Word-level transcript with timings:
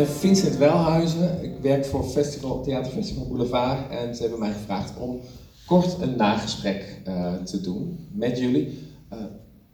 eh, 0.00 0.06
Vincent 0.06 0.56
Welhuizen. 0.56 1.42
Ik 1.42 1.52
werk 1.62 1.84
voor 1.84 2.04
Festival, 2.04 2.62
Theaterfestival 2.62 3.26
Boulevard. 3.26 3.90
En 3.90 4.14
ze 4.14 4.22
hebben 4.22 4.40
mij 4.40 4.52
gevraagd 4.52 4.98
om 4.98 5.20
kort 5.66 6.00
een 6.00 6.16
nagesprek 6.16 7.00
uh, 7.08 7.34
te 7.34 7.60
doen 7.60 8.08
met 8.12 8.38
jullie. 8.38 8.78
Uh, 9.12 9.18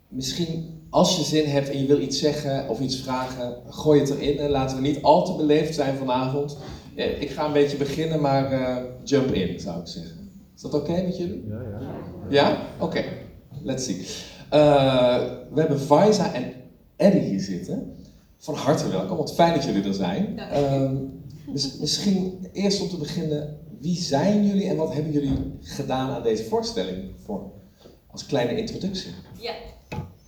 misschien 0.09 0.81
als 0.91 1.17
je 1.17 1.23
zin 1.23 1.45
hebt 1.45 1.71
en 1.71 1.79
je 1.79 1.87
wil 1.87 2.01
iets 2.01 2.19
zeggen 2.19 2.69
of 2.69 2.81
iets 2.81 3.01
vragen, 3.01 3.57
gooi 3.69 4.01
het 4.01 4.11
erin. 4.11 4.39
En 4.39 4.51
laten 4.51 4.77
we 4.77 4.83
niet 4.83 5.03
al 5.03 5.25
te 5.25 5.33
beleefd 5.33 5.75
zijn 5.75 5.97
vanavond. 5.97 6.57
Ik 6.95 7.31
ga 7.31 7.47
een 7.47 7.53
beetje 7.53 7.77
beginnen, 7.77 8.21
maar 8.21 8.83
jump 9.05 9.33
in 9.33 9.61
zou 9.61 9.81
ik 9.81 9.87
zeggen. 9.87 10.31
Is 10.57 10.63
dat 10.63 10.75
oké 10.75 10.91
okay 10.91 11.05
met 11.05 11.17
jullie? 11.17 11.45
Ja, 11.49 11.61
ja. 11.61 11.81
Ja? 12.29 12.59
Oké, 12.79 12.85
okay. 12.85 13.05
let's 13.63 13.85
see. 13.85 14.07
we 15.53 15.61
hebben 15.61 15.81
Vaiza 15.81 16.33
en 16.33 16.53
Eddie 16.97 17.21
hier 17.21 17.41
zitten. 17.41 17.97
Van 18.47 18.55
harte 18.55 18.89
welkom, 18.89 19.17
wat 19.17 19.35
fijn 19.35 19.55
dat 19.55 19.65
jullie 19.65 19.85
er 19.85 19.95
zijn. 19.95 20.41
Uh, 20.53 20.91
misschien 21.81 22.49
eerst 22.53 22.81
om 22.81 22.89
te 22.89 22.97
beginnen, 22.97 23.61
wie 23.81 23.97
zijn 23.97 24.47
jullie 24.47 24.69
en 24.69 24.77
wat 24.77 24.93
hebben 24.93 25.13
jullie 25.13 25.59
gedaan 25.61 26.11
aan 26.11 26.23
deze 26.23 26.45
voorstelling? 26.45 27.13
Voor, 27.25 27.53
als 28.11 28.27
kleine 28.27 28.57
introductie. 28.57 29.15
Ja, 29.41 29.53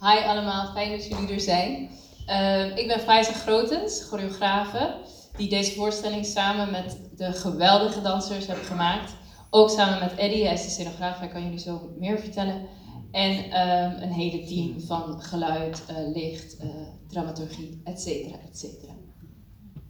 hi 0.00 0.26
allemaal, 0.26 0.72
fijn 0.72 0.90
dat 0.90 1.06
jullie 1.06 1.32
er 1.32 1.40
zijn. 1.40 1.90
Uh, 2.26 2.76
ik 2.76 2.86
ben 2.86 3.00
Faiza 3.00 3.32
Grotens, 3.32 4.02
choreografe, 4.02 4.94
die 5.36 5.48
deze 5.48 5.74
voorstelling 5.74 6.26
samen 6.26 6.70
met 6.70 6.98
de 7.16 7.32
geweldige 7.32 8.02
dansers 8.02 8.46
heb 8.46 8.62
gemaakt. 8.62 9.12
Ook 9.50 9.70
samen 9.70 9.98
met 9.98 10.14
Eddie, 10.14 10.44
hij 10.44 10.54
is 10.54 10.64
de 10.64 10.70
scenograaf, 10.70 11.18
hij 11.18 11.28
kan 11.28 11.42
jullie 11.42 11.58
zo 11.58 11.90
meer 11.98 12.18
vertellen. 12.18 12.66
En 13.10 13.34
um, 13.34 14.02
een 14.02 14.12
hele 14.12 14.46
team 14.46 14.80
van 14.80 15.22
geluid, 15.22 15.82
uh, 15.90 16.14
licht, 16.14 16.56
uh, 16.62 16.70
dramaturgie, 17.06 17.80
et 17.84 18.00
cetera, 18.00 18.36
et 18.50 18.58
cetera. 18.58 18.92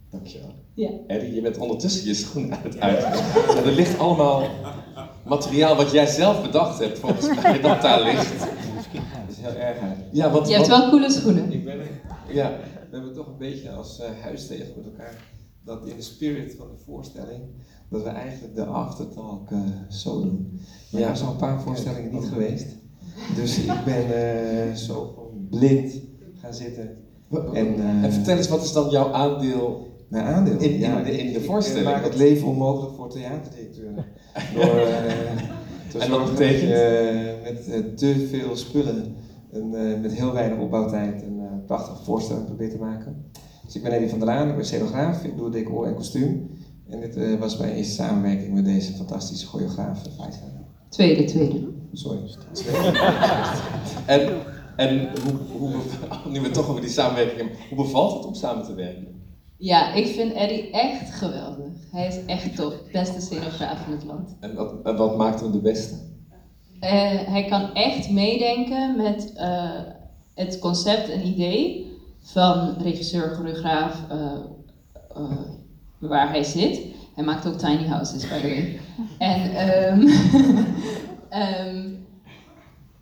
Dankjewel. 0.09 0.53
Ja. 0.73 0.89
Eddie, 1.07 1.33
je 1.33 1.41
bent 1.41 1.57
ondertussen 1.57 2.07
je 2.07 2.13
schoenen 2.13 2.57
aan 2.57 2.63
het 2.63 2.79
uit. 2.79 3.03
en 3.57 3.63
er 3.65 3.71
ligt 3.71 3.99
allemaal 3.99 4.47
materiaal 5.25 5.75
wat 5.75 5.91
jij 5.91 6.05
zelf 6.05 6.41
bedacht 6.41 6.79
hebt, 6.79 6.99
volgens 6.99 7.41
mij, 7.41 7.61
dat 7.61 7.81
daar 7.81 8.03
ligt. 8.03 8.39
Dat 8.39 8.49
is 9.29 9.37
heel 9.37 9.55
erg. 9.55 9.77
Ja, 10.11 10.31
want, 10.31 10.47
je 10.47 10.53
hebt 10.53 10.67
wel 10.67 10.89
coole 10.89 11.11
schoenen. 11.11 11.51
Ik 11.51 11.65
ben, 11.65 11.79
ja, 12.27 12.57
we 12.89 12.95
hebben 12.95 13.13
toch 13.13 13.27
een 13.27 13.37
beetje 13.37 13.71
als 13.71 13.99
uh, 13.99 14.05
huistegen 14.21 14.73
met 14.75 14.85
elkaar 14.85 15.13
dat 15.63 15.87
in 15.87 15.95
de 15.95 16.01
spirit 16.01 16.55
van 16.57 16.67
de 16.67 16.77
voorstelling, 16.85 17.41
dat 17.89 18.03
we 18.03 18.09
eigenlijk 18.09 18.55
de 18.55 18.65
aftertalk 18.65 19.49
uh, 19.51 19.59
zo 19.89 20.21
doen. 20.21 20.59
Maar 20.91 21.01
ja, 21.01 21.09
er 21.09 21.17
zijn 21.17 21.29
een 21.29 21.35
paar 21.35 21.61
voorstellingen 21.61 22.13
niet 22.13 22.29
geweest. 22.29 22.77
Dus 23.35 23.57
ik 23.57 23.83
ben 23.85 24.05
uh, 24.05 24.75
zo 24.75 25.15
blind 25.49 26.01
gaan 26.41 26.53
zitten. 26.53 26.97
En, 27.53 27.77
uh, 27.77 28.03
en, 28.03 28.13
vertel 28.13 28.37
eens, 28.37 28.47
wat 28.47 28.63
is 28.63 28.71
dan 28.71 28.89
jouw 28.89 29.11
aandeel? 29.11 29.87
Mijn 30.09 30.25
aandeel? 30.25 30.59
In, 30.59 30.73
in, 30.73 30.79
ja, 30.79 31.01
de, 31.01 31.17
in 31.17 31.33
de 31.33 31.41
voorstelling? 31.41 31.87
Ik 31.87 31.93
maak 31.93 32.03
het 32.03 32.15
leven 32.15 32.47
onmogelijk 32.47 32.95
voor 32.95 33.09
theaterdirecteuren. 33.09 34.05
Door 34.55 34.63
uh, 34.63 34.91
te 35.89 35.97
en 35.99 36.07
zorgen 36.07 36.35
dat 36.35 36.49
je 36.49 37.35
met 37.43 37.97
te 37.97 38.27
veel 38.29 38.55
spullen 38.55 39.15
en 39.51 39.69
met 40.01 40.13
heel 40.13 40.33
weinig 40.33 40.59
opbouwtijd 40.59 41.21
een 41.21 41.65
prachtige 41.65 42.03
voorstelling 42.03 42.45
probeert 42.45 42.71
te 42.71 42.77
maken. 42.77 43.25
Dus 43.65 43.75
ik 43.75 43.83
ben 43.83 43.91
Eddie 43.91 44.09
van 44.09 44.19
der 44.19 44.27
Laan, 44.27 44.49
ik 44.49 44.55
ben 44.55 44.65
scenograaf, 44.65 45.23
ik 45.23 45.37
doe 45.37 45.49
decor 45.49 45.87
en 45.87 45.95
kostuum. 45.95 46.49
En 46.89 46.99
dit 46.99 47.39
was 47.39 47.57
mijn 47.57 47.73
eerste 47.73 47.93
samenwerking 47.93 48.53
met 48.53 48.65
deze 48.65 48.93
fantastische 48.93 49.47
choreograaf. 49.47 50.01
Tweede, 50.89 51.23
tweede. 51.23 51.78
Sorry. 51.93 52.19
en 54.05 54.41
en 54.79 55.09
hoe, 55.23 55.59
hoe, 55.59 55.75
nu 56.31 56.41
we 56.41 56.51
toch 56.51 56.69
over 56.69 56.81
die 56.81 56.89
samenwerking 56.89 57.37
hebben, 57.37 57.57
hoe 57.69 57.77
bevalt 57.77 58.13
het 58.13 58.25
om 58.25 58.33
samen 58.33 58.65
te 58.65 58.75
werken? 58.75 59.07
Ja, 59.57 59.93
ik 59.93 60.07
vind 60.07 60.33
Eddie 60.33 60.69
echt 60.69 61.13
geweldig. 61.13 61.73
Hij 61.91 62.07
is 62.07 62.25
echt 62.25 62.55
tof. 62.55 62.73
Beste 62.91 63.21
scenograaf 63.21 63.85
in 63.87 63.91
het 63.91 64.03
land. 64.03 64.37
En 64.39 64.55
wat, 64.55 64.73
en 64.83 64.95
wat 64.95 65.17
maakt 65.17 65.39
hem 65.39 65.51
de 65.51 65.59
beste? 65.59 65.95
Uh, 65.95 66.89
hij 67.27 67.45
kan 67.49 67.73
echt 67.73 68.09
meedenken 68.09 68.97
met 68.97 69.33
uh, 69.35 69.69
het 70.33 70.59
concept 70.59 71.09
en 71.09 71.27
idee 71.27 71.91
van 72.21 72.75
regisseur, 72.81 73.29
choreograaf, 73.35 74.01
uh, 74.11 75.31
waar 75.97 76.29
hij 76.29 76.43
zit. 76.43 76.81
Hij 77.15 77.23
maakt 77.23 77.47
ook 77.47 77.57
tiny 77.57 77.87
houses, 77.87 78.27
by 78.27 78.39
the 78.39 78.47
way. 78.47 78.79
En 79.17 79.67
um, 79.93 80.07
um, 81.33 82.07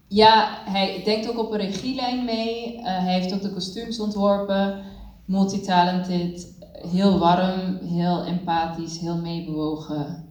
ja, 0.08 0.62
hij 0.66 1.02
denkt 1.04 1.30
ook 1.30 1.40
op 1.40 1.52
een 1.52 1.60
regielijn 1.60 2.26
mee. 2.26 2.78
Uh, 2.78 2.84
hij 2.84 3.20
heeft 3.20 3.34
ook 3.34 3.42
de 3.42 3.54
kostuums 3.54 4.00
ontworpen. 4.00 4.84
Multitalented, 5.26 6.54
heel 6.92 7.20
warm, 7.20 7.78
heel 7.84 8.26
empathisch, 8.26 9.00
heel 9.00 9.18
meebewogen. 9.18 10.26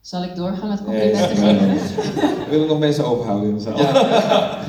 Zal 0.00 0.22
ik 0.22 0.36
doorgaan 0.36 0.68
met 0.68 0.84
complimenten 0.84 1.36
geven? 1.36 1.68
We 2.44 2.46
willen 2.50 2.66
nog 2.68 2.78
mensen 2.78 3.06
overhouden 3.06 3.48
in 3.48 3.54
de 3.54 3.60
zaal. 3.60 3.78
Ja. 3.78 4.64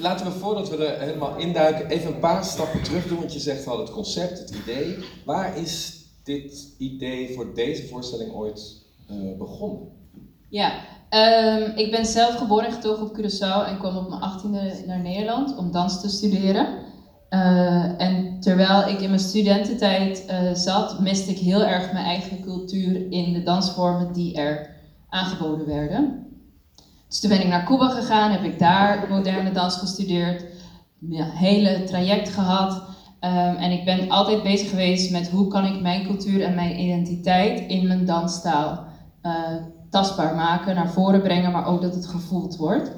Laten 0.00 0.26
we 0.26 0.32
voordat 0.32 0.70
we 0.70 0.86
er 0.86 1.00
helemaal 1.00 1.36
induiken 1.36 1.88
even 1.88 2.14
een 2.14 2.18
paar 2.18 2.44
stappen 2.44 2.82
terug 2.82 3.08
doen. 3.08 3.18
Want 3.18 3.32
je 3.32 3.38
zegt 3.38 3.66
al 3.66 3.78
het 3.78 3.90
concept, 3.90 4.38
het 4.38 4.50
idee. 4.50 4.96
Waar 5.24 5.56
is 5.56 6.04
dit 6.24 6.74
idee 6.78 7.34
voor 7.34 7.54
deze 7.54 7.86
voorstelling 7.86 8.32
ooit 8.32 8.82
uh, 9.10 9.38
begonnen? 9.38 9.88
Ja, 10.48 10.72
um, 11.10 11.72
ik 11.76 11.90
ben 11.90 12.06
zelf 12.06 12.36
geboren 12.36 12.66
en 12.66 12.72
getogen 12.72 13.02
op 13.02 13.18
Curaçao 13.18 13.68
en 13.68 13.78
kwam 13.78 13.96
op 13.96 14.08
mijn 14.08 14.20
achttiende 14.20 14.74
naar 14.86 15.00
Nederland 15.00 15.56
om 15.56 15.72
dans 15.72 16.00
te 16.00 16.08
studeren. 16.08 16.66
Uh, 17.30 18.00
en 18.00 18.40
terwijl 18.40 18.88
ik 18.88 19.00
in 19.00 19.08
mijn 19.08 19.20
studententijd 19.20 20.26
uh, 20.30 20.54
zat, 20.54 21.00
miste 21.00 21.30
ik 21.30 21.38
heel 21.38 21.64
erg 21.64 21.92
mijn 21.92 22.04
eigen 22.04 22.40
cultuur 22.40 23.10
in 23.10 23.32
de 23.32 23.42
dansvormen 23.42 24.12
die 24.12 24.36
er 24.36 24.70
aangeboden 25.08 25.66
werden. 25.66 26.26
Dus 27.08 27.20
toen 27.20 27.30
ben 27.30 27.40
ik 27.40 27.48
naar 27.48 27.64
Cuba 27.64 27.88
gegaan, 27.88 28.30
heb 28.30 28.42
ik 28.42 28.58
daar 28.58 29.06
moderne 29.08 29.52
dans 29.52 29.76
gestudeerd, 29.76 30.44
een 31.00 31.22
hele 31.22 31.84
traject 31.84 32.28
gehad. 32.28 32.72
Um, 33.24 33.56
en 33.56 33.70
ik 33.70 33.84
ben 33.84 34.10
altijd 34.10 34.42
bezig 34.42 34.70
geweest 34.70 35.10
met 35.10 35.28
hoe 35.28 35.48
kan 35.48 35.64
ik 35.64 35.80
mijn 35.80 36.06
cultuur 36.06 36.42
en 36.42 36.54
mijn 36.54 36.80
identiteit 36.80 37.70
in 37.70 37.86
mijn 37.86 38.04
dansstaal 38.04 38.84
uh, 39.22 39.32
tastbaar 39.90 40.34
maken, 40.34 40.74
naar 40.74 40.90
voren 40.90 41.22
brengen, 41.22 41.52
maar 41.52 41.66
ook 41.66 41.82
dat 41.82 41.94
het 41.94 42.06
gevoeld 42.06 42.56
wordt. 42.56 42.90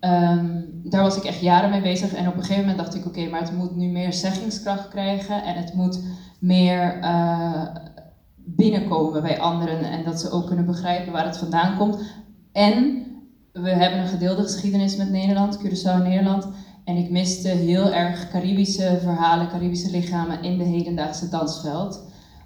Um, 0.00 0.80
daar 0.84 1.02
was 1.02 1.16
ik 1.16 1.24
echt 1.24 1.40
jaren 1.40 1.70
mee 1.70 1.80
bezig 1.80 2.14
en 2.14 2.28
op 2.28 2.34
een 2.34 2.40
gegeven 2.40 2.60
moment 2.60 2.78
dacht 2.78 2.94
ik, 2.94 3.06
oké, 3.06 3.28
maar 3.28 3.40
het 3.40 3.56
moet 3.56 3.76
nu 3.76 3.86
meer 3.86 4.12
zeggingskracht 4.12 4.88
krijgen 4.88 5.42
en 5.42 5.54
het 5.54 5.74
moet 5.74 6.00
meer 6.40 6.98
uh, 7.02 7.62
binnenkomen 8.36 9.22
bij 9.22 9.40
anderen 9.40 9.90
en 9.90 10.04
dat 10.04 10.20
ze 10.20 10.30
ook 10.30 10.46
kunnen 10.46 10.66
begrijpen 10.66 11.12
waar 11.12 11.26
het 11.26 11.38
vandaan 11.38 11.76
komt. 11.76 11.98
En 12.52 13.06
we 13.52 13.70
hebben 13.70 14.00
een 14.00 14.08
gedeelde 14.08 14.42
geschiedenis 14.42 14.96
met 14.96 15.10
Nederland, 15.10 15.58
Curaçao 15.58 16.02
Nederland. 16.02 16.48
En 16.84 16.96
ik 16.96 17.10
miste 17.10 17.48
heel 17.48 17.92
erg 17.92 18.28
Caribische 18.30 18.98
verhalen, 19.02 19.48
Caribische 19.48 19.90
lichamen 19.90 20.42
in 20.42 20.58
de 20.58 20.64
hedendaagse 20.64 21.28
dansveld 21.28 22.02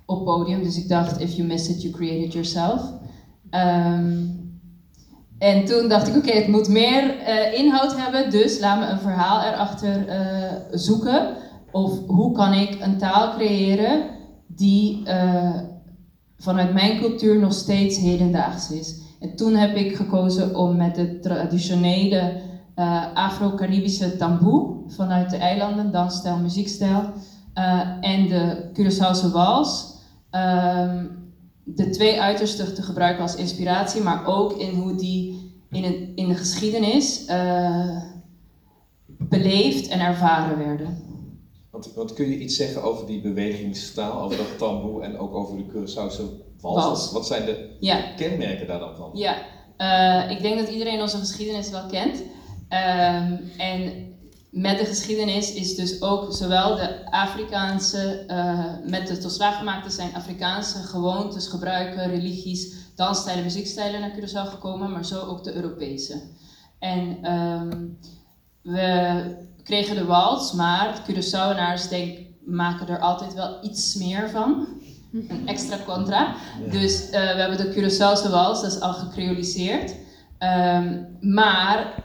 op 0.06 0.24
podium. 0.24 0.62
Dus 0.62 0.76
ik 0.76 0.88
dacht, 0.88 1.20
if 1.20 1.32
you 1.32 1.48
miss 1.48 1.68
it, 1.68 1.82
you 1.82 1.94
create 1.94 2.24
it 2.24 2.32
yourself. 2.32 2.82
Um, 3.54 4.40
en 5.38 5.64
toen 5.64 5.88
dacht 5.88 6.08
ik, 6.08 6.16
oké, 6.16 6.32
het 6.32 6.48
moet 6.48 6.68
meer 6.68 7.16
uh, 7.18 7.58
inhoud 7.58 7.96
hebben, 7.96 8.30
dus 8.30 8.60
laat 8.60 8.78
me 8.78 8.86
een 8.86 8.98
verhaal 8.98 9.42
erachter 9.42 10.08
uh, 10.08 10.52
zoeken. 10.70 11.36
Of 11.70 12.06
hoe 12.06 12.32
kan 12.32 12.52
ik 12.52 12.80
een 12.80 12.98
taal 12.98 13.34
creëren 13.34 14.04
die 14.46 15.02
uh, 15.06 15.60
vanuit 16.36 16.72
mijn 16.72 16.98
cultuur 16.98 17.38
nog 17.38 17.52
steeds 17.52 17.98
hedendaags 17.98 18.70
is. 18.70 19.00
En 19.20 19.36
toen 19.36 19.54
heb 19.54 19.76
ik 19.76 19.96
gekozen 19.96 20.56
om 20.56 20.76
met 20.76 20.94
de 20.94 21.18
traditionele 21.18 22.40
Afro-Caribische 23.14 24.16
tamboe 24.16 24.76
vanuit 24.86 25.30
de 25.30 25.36
eilanden, 25.36 25.92
dansstijl, 25.92 26.36
muziekstijl, 26.36 27.02
en 28.00 28.28
de 28.28 28.70
Curaçaose 28.72 29.30
wals, 29.32 29.96
um, 30.30 31.21
de 31.64 31.90
twee 31.90 32.20
uitersten 32.20 32.74
te 32.74 32.82
gebruiken 32.82 33.22
als 33.22 33.36
inspiratie, 33.36 34.02
maar 34.02 34.26
ook 34.26 34.52
in 34.58 34.74
hoe 34.74 34.94
die 34.94 35.50
in, 35.70 36.12
in 36.14 36.28
de 36.28 36.34
geschiedenis 36.34 37.28
uh, 37.28 37.96
beleefd 39.06 39.88
en 39.88 40.00
ervaren 40.00 40.58
werden. 40.58 41.10
Want, 41.70 41.94
want, 41.94 42.12
kun 42.12 42.28
je 42.28 42.38
iets 42.38 42.56
zeggen 42.56 42.82
over 42.82 43.06
die 43.06 43.20
bewegingstaal, 43.20 44.22
over 44.22 44.36
dat 44.36 44.58
tamboe 44.58 45.02
en 45.02 45.18
ook 45.18 45.34
over 45.34 45.56
de 45.56 45.64
Curaçaose 45.64 46.22
wals? 46.60 46.84
Wals. 46.84 47.12
Wat 47.12 47.26
zijn 47.26 47.44
de 47.44 47.76
ja. 47.80 48.00
kenmerken 48.16 48.66
daar 48.66 48.78
dan 48.78 48.96
van? 48.96 49.10
Ja, 49.12 49.36
uh, 49.78 50.30
ik 50.30 50.42
denk 50.42 50.58
dat 50.58 50.68
iedereen 50.68 51.00
onze 51.00 51.16
geschiedenis 51.16 51.70
wel 51.70 51.86
kent. 51.86 52.18
Um, 52.18 53.50
en 53.58 54.11
met 54.52 54.78
de 54.78 54.84
geschiedenis 54.84 55.52
is 55.52 55.74
dus 55.74 56.02
ook 56.02 56.32
zowel 56.32 56.76
de 56.76 57.10
Afrikaanse, 57.10 58.24
uh, 58.28 58.90
met 58.90 59.06
de 59.06 59.18
tot 59.18 59.32
slaafgemaakte 59.32 59.90
zijn 59.90 60.14
Afrikaanse 60.14 60.78
gewoontes, 60.78 61.46
gebruiken, 61.46 62.10
religies, 62.10 62.74
dansstijlen, 62.94 63.42
muziekstijlen 63.42 64.00
naar 64.00 64.12
Curaçao 64.18 64.50
gekomen, 64.50 64.90
maar 64.90 65.04
zo 65.04 65.20
ook 65.20 65.44
de 65.44 65.54
Europese. 65.54 66.22
En 66.78 67.32
um, 67.32 67.98
we 68.62 69.22
kregen 69.62 69.96
de 69.96 70.04
wals, 70.04 70.52
maar 70.52 71.02
Curaçaoenaars 71.02 71.88
denk, 71.88 72.18
maken 72.44 72.88
er 72.88 73.00
altijd 73.00 73.34
wel 73.34 73.58
iets 73.64 73.94
meer 73.94 74.30
van. 74.30 74.68
Een 75.12 75.48
extra 75.48 75.78
contra. 75.86 76.34
Dus 76.70 77.10
we 77.10 77.16
hebben 77.16 77.56
de 77.56 77.72
Curaçaose 77.72 78.30
wals, 78.30 78.62
dat 78.62 78.72
is 78.72 78.80
al 78.80 78.92
gecreoliseerd. 78.92 79.94
Um, 80.38 81.16
maar 81.20 82.02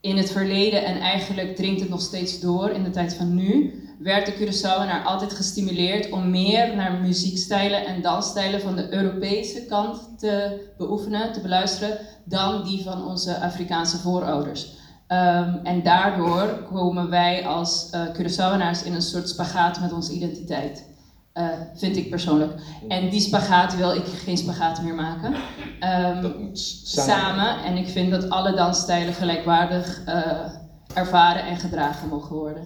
in 0.00 0.16
het 0.16 0.30
verleden, 0.30 0.84
en 0.84 1.00
eigenlijk 1.00 1.56
dringt 1.56 1.80
het 1.80 1.88
nog 1.88 2.00
steeds 2.00 2.40
door 2.40 2.70
in 2.70 2.82
de 2.82 2.90
tijd 2.90 3.14
van 3.14 3.34
nu, 3.34 3.74
werd 3.98 4.26
de 4.26 4.34
Curaçaoenaar 4.34 5.04
altijd 5.04 5.32
gestimuleerd 5.32 6.10
om 6.10 6.30
meer 6.30 6.76
naar 6.76 6.92
muziekstijlen 6.92 7.86
en 7.86 8.02
dansstijlen 8.02 8.60
van 8.60 8.76
de 8.76 8.92
Europese 8.92 9.66
kant 9.66 10.18
te 10.18 10.60
beoefenen, 10.78 11.32
te 11.32 11.40
beluisteren, 11.40 11.98
dan 12.24 12.64
die 12.64 12.82
van 12.82 13.06
onze 13.06 13.40
Afrikaanse 13.40 13.98
voorouders. 13.98 14.78
Um, 15.08 15.60
en 15.62 15.82
daardoor 15.82 16.62
komen 16.72 17.10
wij 17.10 17.46
als 17.46 17.90
uh, 17.94 18.00
Curaçaoenaars 18.06 18.84
in 18.84 18.94
een 18.94 19.02
soort 19.02 19.28
spagaat 19.28 19.80
met 19.80 19.92
onze 19.92 20.12
identiteit. 20.12 20.89
Uh, 21.34 21.48
vind 21.74 21.96
ik 21.96 22.10
persoonlijk. 22.10 22.52
En 22.88 23.10
die 23.10 23.20
spagaat 23.20 23.76
wil 23.76 23.94
ik 23.94 24.04
geen 24.04 24.36
spagaat 24.36 24.82
meer 24.82 24.94
maken. 24.94 25.34
Um, 25.80 26.22
dat 26.22 26.38
moet 26.38 26.58
samen. 26.58 27.10
samen. 27.10 27.64
En 27.64 27.76
ik 27.76 27.88
vind 27.88 28.10
dat 28.10 28.30
alle 28.30 28.54
dansstijlen 28.54 29.14
gelijkwaardig 29.14 30.02
uh, 30.06 30.46
ervaren 30.94 31.46
en 31.46 31.56
gedragen 31.56 32.08
mogen 32.08 32.36
worden. 32.36 32.64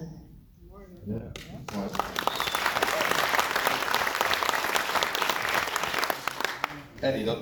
Ja. 1.05 1.31
Eddie, 6.99 7.25
dan, 7.25 7.37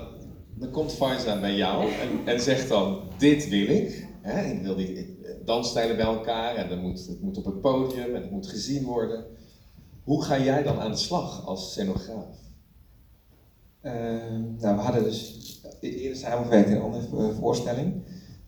dan 0.56 0.72
komt 0.72 0.94
Faiza 0.94 1.40
bij 1.40 1.56
jou 1.56 1.92
en, 1.92 2.28
en 2.34 2.42
zegt 2.42 2.70
dan: 2.70 3.02
Dit 3.18 3.50
wil 3.50 3.68
ik. 3.68 4.08
Hè? 4.22 4.52
Ik 4.52 4.62
wil 4.62 4.76
die 4.76 5.22
dansstijlen 5.46 5.96
bij 5.96 6.06
elkaar 6.06 6.56
en 6.56 6.70
dan 6.70 6.80
moet, 6.80 7.08
het 7.08 7.22
moet 7.22 7.38
op 7.38 7.46
het 7.46 7.62
podium 7.62 8.16
en 8.16 8.22
het 8.22 8.32
moet 8.32 8.48
gezien 8.48 8.84
worden. 8.84 9.26
Hoe 10.04 10.24
ga 10.24 10.40
jij 10.40 10.64
dan 10.64 10.80
aan 10.80 10.92
de 10.92 10.98
slag 10.98 11.46
als 11.46 11.72
scenograaf? 11.72 12.42
Uh, 13.82 13.92
nou, 14.60 14.76
we 14.76 14.82
hadden 14.82 15.04
dus 15.04 15.62
eerder 15.80 16.18
samengewerkt 16.18 16.70
in 16.70 16.76
een 16.76 16.82
andere 16.82 17.28
eh, 17.28 17.38
voorstelling. 17.38 18.04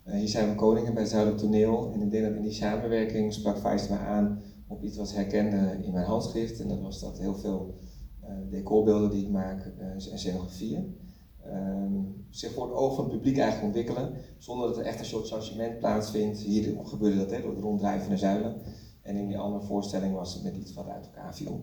Uh, 0.08 0.14
hier 0.14 0.28
zijn 0.28 0.50
we 0.50 0.56
koningen 0.56 0.94
bij 0.94 1.06
Zuidelijk 1.06 1.42
Toneel. 1.42 1.92
En 1.94 2.02
ik 2.02 2.12
denk 2.12 2.26
dat 2.26 2.36
in 2.36 2.42
die 2.42 2.52
samenwerking 2.52 3.34
sprak 3.34 3.58
Feist 3.58 3.90
me 3.90 3.98
aan 3.98 4.42
op 4.68 4.84
iets 4.84 4.98
wat 4.98 5.10
ze 5.10 5.16
herkende 5.16 5.80
in 5.84 5.94
mijn 5.94 6.06
handschrift. 6.06 6.60
En 6.60 6.68
dat 6.68 6.82
was 6.82 7.00
dat 7.00 7.20
heel 7.20 7.36
veel 7.36 7.80
uh, 8.24 8.30
decorbeelden 8.50 9.10
die 9.10 9.24
ik 9.24 9.32
maak 9.32 9.72
en 9.78 10.02
scenografieën 10.02 10.98
ehm, 11.44 11.94
zich 12.30 12.54
voor 12.54 12.64
het 12.64 12.76
oog 12.76 12.96
van 12.96 13.04
het 13.04 13.14
publiek 13.14 13.38
eigenlijk 13.38 13.66
ontwikkelen. 13.66 14.14
Zonder 14.38 14.68
dat 14.68 14.78
er 14.78 14.86
echt 14.86 15.00
een 15.00 15.06
soort 15.06 15.28
changement 15.28 15.80
plaatsvindt. 15.80 16.40
Hier 16.40 16.78
gebeurde 16.84 17.18
dat 17.18 17.32
hè, 17.32 17.42
door 17.42 17.52
het 17.52 17.64
ronddraaien 17.64 18.02
van 18.02 18.18
zuilen. 18.18 18.56
En 19.06 19.16
in 19.16 19.28
die 19.28 19.38
andere 19.38 19.66
voorstelling 19.66 20.14
was 20.14 20.34
het 20.34 20.44
met 20.44 20.56
iets 20.56 20.74
wat 20.74 20.88
uit 20.88 21.06
elkaar 21.06 21.36
viel. 21.36 21.62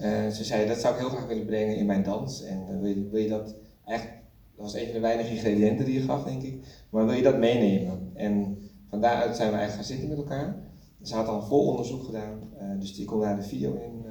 Uh, 0.00 0.28
ze 0.28 0.44
zei, 0.44 0.66
dat 0.66 0.78
zou 0.78 0.94
ik 0.94 1.00
heel 1.00 1.08
graag 1.08 1.26
willen 1.26 1.46
brengen 1.46 1.76
in 1.76 1.86
mijn 1.86 2.02
dans. 2.02 2.42
En 2.42 2.62
uh, 2.70 2.80
wil, 2.80 2.88
je, 2.88 3.08
wil, 3.08 3.20
je, 3.20 3.28
dat 3.28 3.54
eigenlijk, 3.84 4.18
dat 4.56 4.64
was 4.64 4.74
een 4.74 4.84
van 4.84 4.92
de 4.92 5.00
weinige 5.00 5.30
ingrediënten 5.30 5.84
die 5.84 5.94
je 5.94 6.00
gaf, 6.00 6.24
denk 6.24 6.42
ik. 6.42 6.64
Maar 6.90 7.06
wil 7.06 7.14
je 7.14 7.22
dat 7.22 7.38
meenemen? 7.38 8.10
En 8.14 8.58
van 8.88 9.00
daaruit 9.00 9.36
zijn 9.36 9.50
we 9.50 9.56
eigenlijk 9.56 9.88
gaan 9.88 9.96
zitten 9.96 10.08
met 10.08 10.18
elkaar. 10.18 10.56
Ze 11.02 11.14
had 11.14 11.26
al 11.26 11.42
vol 11.42 11.66
onderzoek 11.66 12.04
gedaan, 12.04 12.38
uh, 12.60 12.80
dus 12.80 12.94
die 12.94 13.04
kon 13.04 13.20
daar 13.20 13.36
de 13.36 13.42
video 13.42 13.74
in, 13.74 14.06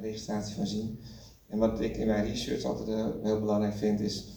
registratie 0.00 0.54
van 0.54 0.66
zien. 0.66 0.98
En 1.48 1.58
wat 1.58 1.80
ik 1.80 1.96
in 1.96 2.06
mijn 2.06 2.24
research 2.24 2.64
altijd 2.64 2.88
heel 3.22 3.40
belangrijk 3.40 3.74
vind, 3.74 4.00
is 4.00 4.28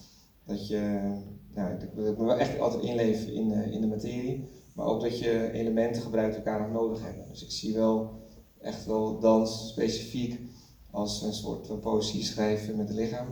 dat 0.46 0.68
je, 0.68 1.12
nou, 1.54 1.74
ik 1.74 1.90
wil 1.94 2.26
me 2.26 2.34
echt 2.34 2.60
altijd 2.60 2.84
inleven 2.84 3.34
in, 3.34 3.52
in 3.52 3.82
de 3.82 3.88
materie. 3.88 4.50
Maar 4.74 4.86
ook 4.86 5.02
dat 5.02 5.20
je 5.20 5.52
elementen 5.52 6.02
gebruikt 6.02 6.36
die 6.36 6.44
elkaar 6.44 6.62
nog 6.62 6.82
nodig 6.82 7.04
hebben. 7.04 7.28
Dus 7.28 7.44
ik 7.44 7.52
zie 7.52 7.74
wel 7.74 8.20
echt 8.62 8.86
wel 8.86 9.20
dans 9.20 9.68
specifiek 9.68 10.40
als 10.92 11.22
een 11.22 11.34
soort 11.34 11.82
poëzie 11.82 12.24
schrijven 12.24 12.78
met 12.78 12.88
het 12.88 12.98
lichaam. 12.98 13.28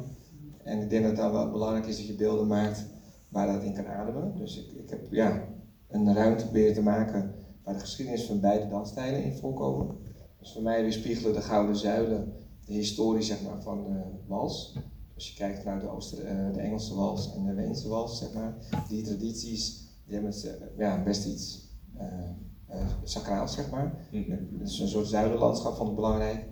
En 0.63 0.81
ik 0.81 0.89
denk 0.89 1.03
dat 1.03 1.15
dan 1.15 1.31
wel 1.31 1.51
belangrijk 1.51 1.85
is 1.85 1.97
dat 1.97 2.07
je 2.07 2.13
beelden 2.13 2.47
maakt 2.47 2.85
waar 3.29 3.53
dat 3.53 3.63
in 3.63 3.73
kan 3.73 3.87
ademen. 3.87 4.35
Dus 4.35 4.57
ik, 4.57 4.71
ik 4.83 4.89
heb 4.89 5.07
ja, 5.11 5.47
een 5.87 6.13
ruimte 6.13 6.43
proberen 6.43 6.73
te 6.73 6.81
maken 6.81 7.33
waar 7.63 7.73
de 7.73 7.79
geschiedenis 7.79 8.25
van 8.25 8.39
beide 8.39 8.67
dansstijlen 8.67 9.23
in 9.23 9.35
voorkomen. 9.35 9.97
Dus 10.39 10.53
voor 10.53 10.61
mij 10.61 10.81
weerspiegelen 10.81 11.33
de 11.33 11.41
Gouden 11.41 11.75
Zuilen 11.75 12.33
de 12.65 12.73
historie 12.73 13.21
zeg 13.21 13.43
maar, 13.43 13.61
van 13.61 13.83
de 13.83 14.01
wals. 14.27 14.75
Als 15.15 15.29
je 15.29 15.35
kijkt 15.35 15.63
naar 15.63 15.79
de, 15.79 15.89
Ooster, 15.89 16.17
uh, 16.23 16.53
de 16.53 16.59
Engelse 16.59 16.95
wals 16.95 17.33
en 17.33 17.45
de 17.45 17.53
Weense 17.53 17.87
wals, 17.87 18.17
zeg 18.17 18.33
maar, 18.33 18.53
die 18.87 19.03
tradities 19.03 19.88
die 20.09 20.17
hebben 20.17 20.31
het, 20.31 20.45
eh, 20.45 20.77
ja, 20.77 21.03
best 21.03 21.25
iets 21.25 21.67
uh, 21.97 22.75
uh, 22.75 22.81
sacraals, 23.03 23.53
zeg 23.53 23.69
maar. 23.69 23.93
Mm 24.11 24.25
Het 24.59 24.69
is 24.69 24.79
een 24.79 24.87
soort 24.87 25.07
zuiderlandschap, 25.07 25.75
vond 25.75 25.89
ik 25.89 25.95
belangrijk. 25.95 26.45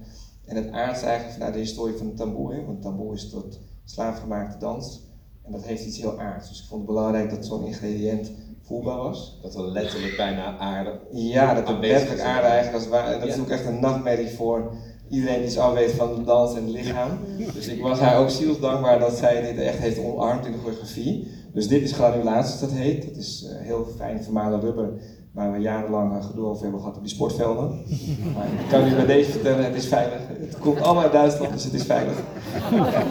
En 0.45 0.55
het 0.55 0.71
aardse 0.71 1.05
eigenlijk 1.05 1.33
vanuit 1.33 1.53
de 1.53 1.59
historie 1.59 1.95
van 1.95 2.07
de 2.07 2.13
tamboer, 2.13 2.65
want 2.65 2.81
tamboer 2.81 3.13
is 3.13 3.29
tot 3.29 3.59
slaafgemaakte 3.83 4.57
dans. 4.57 5.01
En 5.43 5.51
dat 5.51 5.65
heeft 5.65 5.85
iets 5.85 5.97
heel 5.97 6.19
aards. 6.19 6.49
Dus 6.49 6.61
ik 6.61 6.67
vond 6.67 6.81
het 6.81 6.89
belangrijk 6.89 7.29
dat 7.29 7.45
zo'n 7.45 7.65
ingrediënt 7.65 8.31
voelbaar 8.61 8.97
was. 8.97 9.39
Dat 9.41 9.55
er 9.55 9.61
letterlijk 9.61 10.17
bijna 10.17 10.57
aarde. 10.57 10.99
Ja, 11.11 11.53
dat 11.53 11.69
er 11.69 11.79
letterlijk 11.79 12.21
aarde 12.21 12.47
eigenlijk 12.47 12.89
waar. 12.89 13.13
En 13.13 13.19
dat 13.19 13.29
is 13.29 13.39
ook 13.39 13.49
echt 13.49 13.65
een 13.65 13.79
nachtmerrie 13.79 14.29
voor 14.29 14.71
iedereen 15.09 15.41
die 15.41 15.49
zo 15.49 15.73
weet 15.73 15.91
van 15.91 16.15
de 16.15 16.23
dans 16.23 16.55
en 16.55 16.63
het 16.63 16.71
lichaam. 16.71 17.19
Dus 17.53 17.67
ik 17.67 17.81
was 17.81 17.99
haar 17.99 18.17
ook 18.17 18.29
zielsdankbaar 18.29 18.99
dat 18.99 19.17
zij 19.17 19.41
dit 19.41 19.65
echt 19.65 19.77
heeft 19.77 19.99
omarmd 19.99 20.45
in 20.45 20.51
de 20.51 20.57
choreografie. 20.57 21.36
Dus 21.57 21.67
dit 21.67 21.81
is 21.81 21.91
granulatie, 21.91 22.59
dat 22.59 22.71
heet. 22.71 23.07
Dat 23.07 23.15
is 23.15 23.43
uh, 23.43 23.49
heel 23.57 23.87
fijn 23.95 24.23
vermalen 24.23 24.59
rubber, 24.59 24.93
waar 25.31 25.51
we 25.51 25.59
jarenlang 25.59 26.25
gedoe 26.25 26.45
over 26.45 26.61
hebben 26.63 26.79
gehad 26.79 26.95
op 26.95 27.01
die 27.03 27.11
sportvelden. 27.11 27.67
Maar 28.35 28.45
ik 28.45 28.67
kan 28.69 28.87
u 28.87 28.95
bij 28.95 29.05
deze 29.05 29.31
vertellen, 29.31 29.65
het 29.65 29.75
is 29.75 29.85
veilig. 29.85 30.19
Het 30.27 30.59
komt 30.59 30.81
allemaal 30.81 31.03
uit 31.03 31.11
Duitsland, 31.11 31.53
dus 31.53 31.63
het 31.63 31.73
is 31.73 31.83
veilig. 31.83 32.15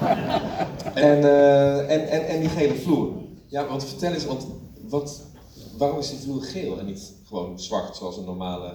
en, 1.10 1.19
uh, 1.19 1.90
en, 1.90 2.08
en, 2.08 2.26
en 2.26 2.40
die 2.40 2.48
gele 2.48 2.75
vloer. 2.75 3.12
Ja, 3.46 3.67
want 3.67 3.84
vertel 3.84 4.12
eens, 4.12 4.26
want 4.26 4.46
wat, 4.88 5.22
waarom 5.79 5.98
is 5.98 6.10
die 6.10 6.19
vloer 6.19 6.43
geel 6.43 6.79
en 6.79 6.86
niet 6.86 7.15
gewoon 7.24 7.60
zwart 7.60 7.96
zoals 7.96 8.17
een 8.17 8.24
normale, 8.24 8.72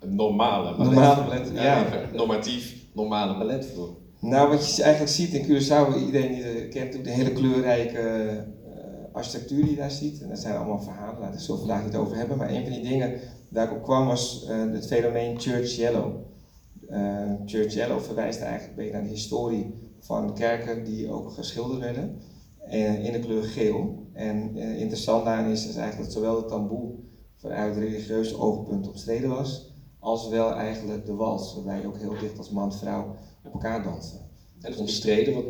een 0.00 0.14
normale 0.14 0.76
ballet? 0.76 0.92
Normale 0.92 1.24
ballet, 1.24 1.50
ja. 1.54 1.62
ja. 1.62 1.86
Normatief, 2.12 2.74
normale 2.92 3.38
balletvloer. 3.38 3.88
Nou, 4.20 4.48
wat 4.48 4.76
je 4.76 4.82
eigenlijk 4.82 5.12
ziet 5.12 5.32
in 5.32 5.44
Curaçao, 5.44 5.98
iedereen 5.98 6.32
die 6.32 6.42
het 6.42 6.68
kent, 6.68 7.04
de 7.04 7.10
hele 7.10 7.32
kleurrijke 7.32 7.98
uh, 7.98 9.14
architectuur 9.14 9.64
die 9.64 9.76
daar 9.76 9.90
ziet. 9.90 10.22
En 10.22 10.28
dat 10.28 10.38
zijn 10.38 10.56
allemaal 10.56 10.80
verhalen, 10.80 11.20
we 11.20 11.26
het 11.26 11.42
zo 11.42 11.56
vandaag 11.56 11.84
niet 11.84 11.96
over 11.96 12.16
hebben. 12.16 12.36
Maar 12.36 12.50
een 12.50 12.62
van 12.62 12.72
die 12.72 12.82
dingen 12.82 13.20
waar 13.48 13.80
kwam 13.80 14.06
was 14.06 14.46
uh, 14.48 14.72
het 14.72 14.86
fenomeen 14.86 15.40
Church 15.40 15.76
Yellow. 15.76 16.14
Uh, 16.90 17.32
Church 17.46 17.74
Yellow 17.74 18.00
verwijst 18.00 18.40
eigenlijk 18.40 18.70
een 18.70 18.76
beetje 18.76 18.92
naar 18.92 19.02
de 19.02 19.14
historie 19.14 19.74
van 20.00 20.34
kerken 20.34 20.84
die 20.84 21.10
ook 21.10 21.30
geschilderd 21.30 21.80
werden 21.80 22.18
in 23.02 23.12
de 23.12 23.18
kleur 23.18 23.42
geel. 23.42 24.06
En 24.12 24.56
interessant 24.56 25.24
daarin 25.24 25.50
is, 25.50 25.64
eigenlijk 25.64 25.96
dat 25.96 26.12
zowel 26.12 26.40
de 26.40 26.44
tamboe 26.44 26.92
vanuit 27.36 27.76
religieuze 27.76 28.38
oogpunt 28.38 28.88
omstreden 28.88 29.28
was, 29.28 29.74
als 29.98 30.28
wel 30.28 30.54
eigenlijk 30.54 31.06
de 31.06 31.14
wals, 31.14 31.54
waarbij 31.54 31.80
je 31.80 31.86
ook 31.86 31.98
heel 31.98 32.18
dicht 32.20 32.38
als 32.38 32.50
man-vrouw 32.50 33.16
op 33.44 33.52
elkaar 33.52 33.82
dansen. 33.82 34.18
En 34.60 34.76
omstreden? 34.76 35.34
Wat... 35.34 35.44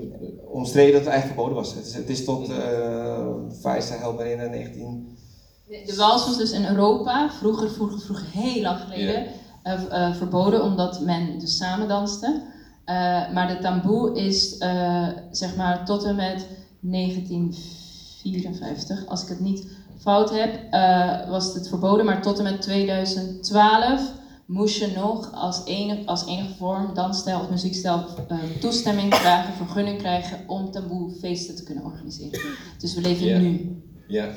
Omstreden 0.52 0.92
dat 0.92 1.00
het 1.00 1.10
eigenlijk 1.10 1.40
verboden 1.40 1.62
was. 1.62 1.74
Het 1.74 1.86
is, 1.86 1.94
het 1.94 2.08
is 2.08 2.24
tot 2.24 2.50
uh, 2.50 3.26
Faisa 3.60 3.96
helpt 3.96 4.20
in 4.20 4.50
19... 4.50 5.18
De 5.86 5.96
wals 5.96 6.26
was 6.26 6.36
dus 6.36 6.50
in 6.50 6.66
Europa, 6.66 7.30
vroeger, 7.30 7.70
vroeger, 7.70 8.00
vroeger 8.00 8.26
heel 8.30 8.62
lang 8.62 8.80
geleden, 8.80 9.26
yeah. 9.62 9.82
uh, 9.82 9.88
uh, 9.90 10.14
verboden 10.14 10.62
omdat 10.62 11.00
men 11.00 11.38
dus 11.38 11.56
samen 11.56 11.88
danste. 11.88 12.26
Uh, 12.26 12.44
maar 13.32 13.48
de 13.48 13.58
tamboe 13.58 14.14
is 14.14 14.56
zeg 15.30 15.56
maar 15.56 15.84
tot 15.84 16.04
en 16.04 16.16
met 16.16 16.46
1954, 16.80 19.06
als 19.06 19.22
ik 19.22 19.28
het 19.28 19.40
niet 19.40 19.66
fout 19.98 20.30
heb, 20.30 20.72
was 21.28 21.54
het 21.54 21.68
verboden. 21.68 22.04
Maar 22.04 22.22
tot 22.22 22.38
en 22.38 22.44
met 22.44 22.62
2012 22.62 24.12
moest 24.50 24.76
je 24.76 24.86
nog 24.86 25.32
als 25.32 25.62
enige, 25.64 26.06
als 26.06 26.26
enige 26.26 26.54
vorm, 26.58 26.94
dansstijl 26.94 27.40
of 27.40 27.50
muziekstijl, 27.50 28.04
uh, 28.30 28.38
toestemming 28.60 29.14
vragen, 29.14 29.54
vergunning 29.54 29.98
krijgen 29.98 30.44
om 30.46 30.70
taboe 30.70 31.10
feesten 31.20 31.56
te 31.56 31.64
kunnen 31.64 31.84
organiseren. 31.84 32.40
Dus 32.78 32.94
we 32.94 33.00
leven 33.00 33.26
yeah. 33.26 33.40
nu. 33.40 33.82
Ja. 34.08 34.30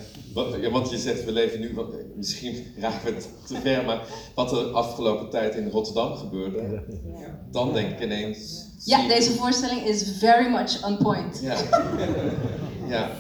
ja, 0.62 0.70
want 0.70 0.90
je 0.90 0.98
zegt 0.98 1.26
we 1.26 1.32
leven 1.32 1.60
nu, 1.60 1.74
want, 1.74 1.94
misschien 2.16 2.66
raken 2.80 3.06
we 3.06 3.12
het 3.14 3.30
te 3.46 3.56
ver, 3.56 3.86
maar 3.86 4.08
wat 4.36 4.52
er 4.52 4.72
afgelopen 4.72 5.30
tijd 5.30 5.56
in 5.56 5.70
Rotterdam 5.70 6.16
gebeurde, 6.16 6.84
dan 7.52 7.74
denk 7.74 7.92
ik 7.92 8.04
ineens... 8.04 8.66
Ja, 8.86 9.08
deze 9.08 9.32
voorstelling 9.32 9.82
is 9.82 10.18
very 10.18 10.52
much 10.52 10.86
on 10.86 10.98
point. 10.98 11.40
Ja, 11.42 11.58
ja. 12.88 13.12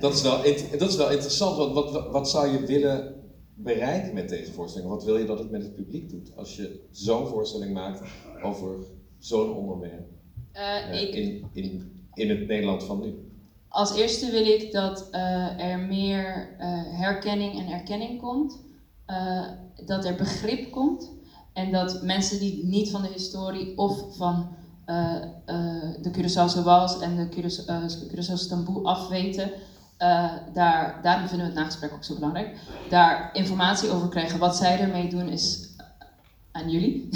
Dat, 0.00 0.14
is 0.14 0.22
wel, 0.22 0.42
dat 0.78 0.88
is 0.88 0.96
wel 0.96 1.10
interessant, 1.10 1.56
want 1.56 1.74
wat, 1.74 2.10
wat 2.10 2.30
zou 2.30 2.48
je 2.48 2.66
willen 2.66 3.14
bereiken 3.56 4.14
met 4.14 4.28
deze 4.28 4.52
voorstelling? 4.52 4.90
Wat 4.90 5.04
wil 5.04 5.16
je 5.16 5.24
dat 5.24 5.38
het 5.38 5.50
met 5.50 5.62
het 5.62 5.74
publiek 5.74 6.10
doet 6.10 6.36
als 6.36 6.56
je 6.56 6.80
zo'n 6.90 7.26
voorstelling 7.26 7.72
maakt 7.72 8.02
over 8.42 8.76
zo'n 9.18 9.54
onderwerp 9.54 10.08
uh, 10.54 11.02
ik, 11.02 11.14
in, 11.14 11.48
in, 11.52 11.92
in 12.14 12.30
het 12.30 12.46
Nederland 12.46 12.84
van 12.84 13.00
nu? 13.00 13.30
Als 13.68 13.96
eerste 13.96 14.30
wil 14.30 14.46
ik 14.46 14.72
dat 14.72 15.08
uh, 15.12 15.70
er 15.72 15.78
meer 15.78 16.56
uh, 16.60 16.66
herkenning 16.98 17.58
en 17.58 17.68
erkenning 17.68 18.20
komt, 18.20 18.64
dat 19.84 20.04
er 20.04 20.14
begrip 20.16 20.70
komt 20.70 21.16
En 21.56 21.72
dat 21.72 22.02
mensen 22.02 22.38
die 22.38 22.64
niet 22.64 22.90
van 22.90 23.02
de 23.02 23.08
historie 23.08 23.78
of 23.78 24.16
van 24.16 24.48
de 26.02 26.10
Curaçaose 26.12 26.62
wals 26.62 27.00
en 27.00 27.16
de 27.16 27.28
Curaçaose 28.08 28.48
tamboe 28.48 28.84
afweten, 28.84 29.50
uh, 29.98 30.32
daar, 30.52 30.98
daarom 31.02 31.28
vinden 31.28 31.46
we 31.46 31.52
het 31.52 31.60
nagesprek 31.62 31.92
ook 31.92 32.04
zo 32.04 32.14
belangrijk, 32.14 32.56
daar 32.88 33.30
informatie 33.32 33.90
over 33.90 34.08
krijgen. 34.08 34.38
Wat 34.38 34.56
zij 34.56 34.80
ermee 34.80 35.08
doen 35.08 35.28
is 35.28 35.68
aan 36.52 36.70
jullie. 36.70 37.08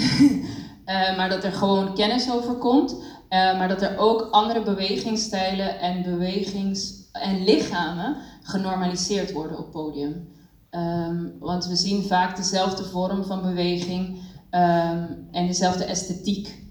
maar 1.17 1.29
dat 1.29 1.43
er 1.43 1.51
gewoon 1.51 1.93
kennis 1.93 2.31
over 2.31 2.53
komt, 2.53 2.95
maar 3.29 3.67
dat 3.67 3.81
er 3.81 3.97
ook 3.97 4.27
andere 4.31 4.61
bewegingsstijlen 4.61 5.79
en 5.79 6.03
bewegings- 6.03 7.01
en 7.11 7.43
lichamen 7.43 8.15
genormaliseerd 8.41 9.31
worden 9.31 9.57
op 9.57 9.71
podium. 9.71 10.29
Um, 10.71 11.35
want 11.39 11.67
we 11.67 11.75
zien 11.75 12.03
vaak 12.03 12.35
dezelfde 12.35 12.83
vorm 12.83 13.23
van 13.23 13.41
beweging 13.41 14.15
um, 14.51 15.27
en 15.31 15.47
dezelfde 15.47 15.83
esthetiek. 15.83 16.63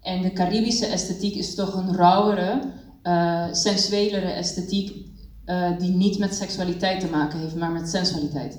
En 0.00 0.22
de 0.22 0.32
Caribische 0.32 0.86
esthetiek 0.86 1.34
is 1.34 1.54
toch 1.54 1.74
een 1.74 1.94
rauwere, 1.94 2.60
uh, 3.06 3.44
sensuelere 3.52 4.30
esthetiek 4.30 5.06
uh, 5.46 5.78
die 5.78 5.90
niet 5.90 6.18
met 6.18 6.34
seksualiteit 6.34 7.00
te 7.00 7.08
maken 7.10 7.38
heeft, 7.38 7.56
maar 7.56 7.70
met 7.70 7.88
sensualiteit. 7.88 8.58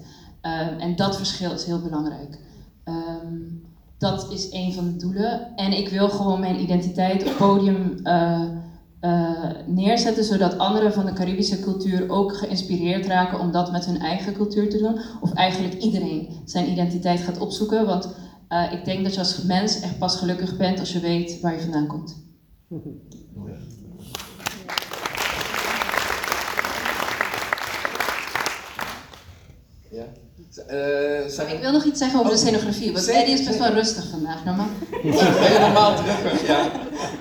en 0.80 0.96
dat 0.96 1.18
verschil 1.18 1.52
is 1.52 1.64
heel 1.64 1.82
belangrijk. 1.82 2.40
Um, 2.86 3.66
dat 3.98 4.32
is 4.32 4.52
een 4.52 4.74
van 4.74 4.86
de 4.86 4.96
doelen. 4.96 5.56
En 5.56 5.72
ik 5.72 5.90
wil 5.90 6.10
gewoon 6.10 6.40
mijn 6.40 6.62
identiteit 6.62 7.26
op 7.26 7.38
podium 7.38 8.00
uh, 8.04 8.42
neerzetten, 9.66 10.24
zodat 10.24 10.58
anderen 10.58 10.94
van 10.94 11.06
de 11.06 11.14
Caribische 11.14 11.60
cultuur 11.60 12.10
ook 12.10 12.38
geïnspireerd 12.38 13.06
raken 13.06 13.40
om 13.40 13.52
dat 13.52 13.72
met 13.72 13.86
hun 13.86 14.00
eigen 14.00 14.34
cultuur 14.34 14.70
te 14.70 14.78
doen. 14.78 15.00
Of 15.22 15.34
eigenlijk 15.34 15.74
iedereen 15.74 16.30
zijn 16.46 16.72
identiteit 16.72 17.20
gaat 17.20 17.40
opzoeken. 17.40 17.86
Want 17.86 18.10
uh, 18.50 18.72
ik 18.72 18.86
denk 18.86 19.04
dat 19.04 19.14
je 19.14 19.20
als 19.20 19.44
mens 19.44 19.80
echt 19.80 19.98
pas 19.98 20.16
gelukkig 20.16 20.58
bent 20.58 20.80
als 20.80 20.94
je 20.94 21.00
weet 21.00 21.40
waar 21.42 21.54
je 21.54 21.62
vandaan 21.62 21.88
komt. 21.88 22.16
Ja. 29.92 30.06
Uh, 30.57 30.57
zijn... 31.28 31.50
Ik 31.50 31.60
wil 31.62 31.72
nog 31.72 31.84
iets 31.84 32.00
zeggen 32.00 32.20
over 32.20 32.32
de 32.32 32.38
scenografie, 32.38 32.94
want 32.94 33.08
Eddie 33.08 33.34
is 33.34 33.44
best 33.44 33.60
wel 33.60 33.72
rustig 33.72 34.10
vandaag, 34.10 34.46
normaal. 34.46 34.68
je 35.02 35.58
normaal 35.60 35.96
terug, 35.96 36.48
ja. 36.48 36.72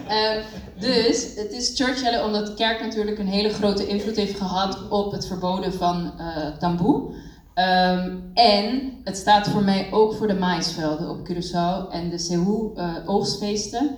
Uh, 0.08 0.44
dus 0.88 1.34
het 1.34 1.52
is 1.52 1.72
Churchill 1.74 2.20
omdat 2.20 2.46
de 2.46 2.54
kerk 2.54 2.80
natuurlijk 2.80 3.18
een 3.18 3.26
hele 3.26 3.50
grote 3.50 3.86
invloed 3.86 4.16
heeft 4.16 4.38
gehad 4.38 4.88
op 4.88 5.12
het 5.12 5.26
verboden 5.26 5.72
van 5.72 6.12
uh, 6.18 6.56
taboe. 6.58 7.14
Um, 7.54 8.30
en 8.34 8.92
het 9.04 9.16
staat 9.16 9.48
voor 9.48 9.62
mij 9.62 9.88
ook 9.90 10.14
voor 10.14 10.26
de 10.26 10.34
maïsvelden 10.34 11.10
op 11.10 11.28
Curaçao 11.28 11.92
en 11.92 12.10
de 12.10 12.18
Sehu 12.18 12.70
uh, 12.76 12.94
oogstfeesten. 13.06 13.96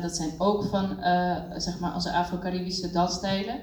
Dat 0.00 0.16
zijn 0.16 0.30
ook 0.38 0.64
van 0.64 0.96
zeg 1.56 1.78
maar 1.78 1.94
onze 1.94 2.12
Afro-Caribische 2.12 2.90
dansstijlen. 2.90 3.60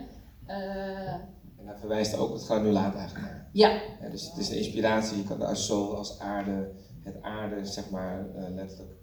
Daar 1.67 1.79
verwijst 1.79 2.17
ook 2.17 2.33
het 2.33 2.43
granulaat 2.43 2.95
eigenlijk 2.95 3.25
naar. 3.25 3.49
Ja. 3.51 3.69
ja. 4.01 4.09
Dus 4.09 4.29
het 4.29 4.37
is 4.37 4.49
een 4.49 4.57
inspiratie, 4.57 5.17
je 5.17 5.23
kan 5.23 5.41
als 5.41 5.65
zo 5.65 5.93
als 5.93 6.19
aarde, 6.19 6.71
het 7.03 7.21
aarde 7.21 7.65
zeg 7.65 7.89
maar 7.89 8.25
letterlijk 8.49 8.97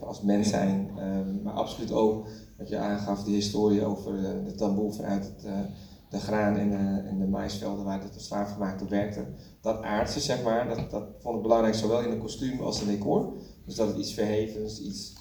als 0.00 0.22
mens 0.22 0.48
zijn, 0.48 0.90
ehm, 0.96 1.42
maar 1.42 1.52
absoluut 1.52 1.92
ook 1.92 2.26
wat 2.58 2.68
je 2.68 2.76
aangaf, 2.76 3.24
de 3.24 3.30
historie 3.30 3.84
over 3.84 4.12
de, 4.22 4.42
de 4.44 4.54
tamboer 4.54 4.94
vanuit 4.94 5.24
het, 5.24 5.44
uh, 5.44 5.52
de 6.08 6.18
graan 6.18 6.56
en 6.56 6.70
de, 6.70 7.08
en 7.08 7.18
de 7.18 7.26
maisvelden 7.26 7.84
waar 7.84 8.02
het 8.02 8.12
tot 8.12 8.22
slaafgemaakte 8.22 8.88
werkte. 8.88 9.24
Dat 9.60 9.82
aardse, 9.82 10.20
zeg 10.20 10.42
maar, 10.42 10.68
dat, 10.68 10.90
dat 10.90 11.04
vond 11.18 11.36
ik 11.36 11.42
belangrijk, 11.42 11.74
zowel 11.74 12.00
in 12.00 12.10
een 12.10 12.18
kostuum 12.18 12.60
als 12.60 12.80
in 12.80 12.86
decor. 12.86 13.32
Dus 13.64 13.74
dat 13.74 13.88
het 13.88 13.96
iets 13.96 14.14
verhevens, 14.14 14.80
iets 14.80 15.12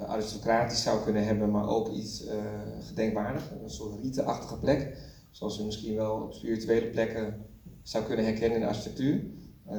uh, 0.00 0.08
aristocratisch 0.08 0.82
zou 0.82 1.02
kunnen 1.02 1.24
hebben, 1.24 1.50
maar 1.50 1.68
ook 1.68 1.88
iets 1.88 2.24
uh, 2.24 2.32
gedenkwaardig. 2.80 3.50
Een 3.62 3.70
soort 3.70 4.00
rietenachtige 4.02 4.58
plek, 4.58 4.96
zoals 5.30 5.56
je 5.56 5.64
misschien 5.64 5.94
wel 5.94 6.14
op 6.14 6.32
spirituele 6.32 6.86
plekken 6.86 7.46
zou 7.82 8.04
kunnen 8.04 8.24
herkennen 8.24 8.58
in 8.58 8.60
de 8.60 8.68
architectuur. 8.68 9.24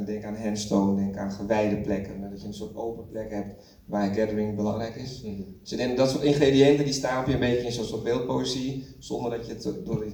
Denk 0.06 0.24
aan 0.24 0.36
handstone, 0.36 0.96
denk 0.96 1.18
aan 1.18 1.32
gewijde 1.32 1.78
plekken. 1.82 2.22
Dat 2.22 2.42
je 2.42 2.48
een 2.48 2.54
soort 2.54 2.76
open 2.76 3.08
plek 3.08 3.32
hebt 3.32 3.64
waar 3.86 4.14
gathering 4.14 4.56
belangrijk 4.56 4.96
is. 4.96 5.22
Mm 5.22 5.36
-hmm. 5.36 5.58
Dus 5.62 5.72
ik 5.72 5.78
denk 5.78 5.98
dat 5.98 6.10
soort 6.10 6.24
ingrediënten 6.24 6.86
die 6.86 6.94
staan 6.94 7.26
je 7.28 7.34
een 7.34 7.40
beetje 7.40 7.66
in 7.66 7.72
zo'n 7.72 7.86
soort 7.86 8.04
beeldpoëzie, 8.04 8.96
zonder 9.00 9.32
dat 9.32 9.48
je 9.48 9.54
het 9.54 9.86
door, 9.86 10.06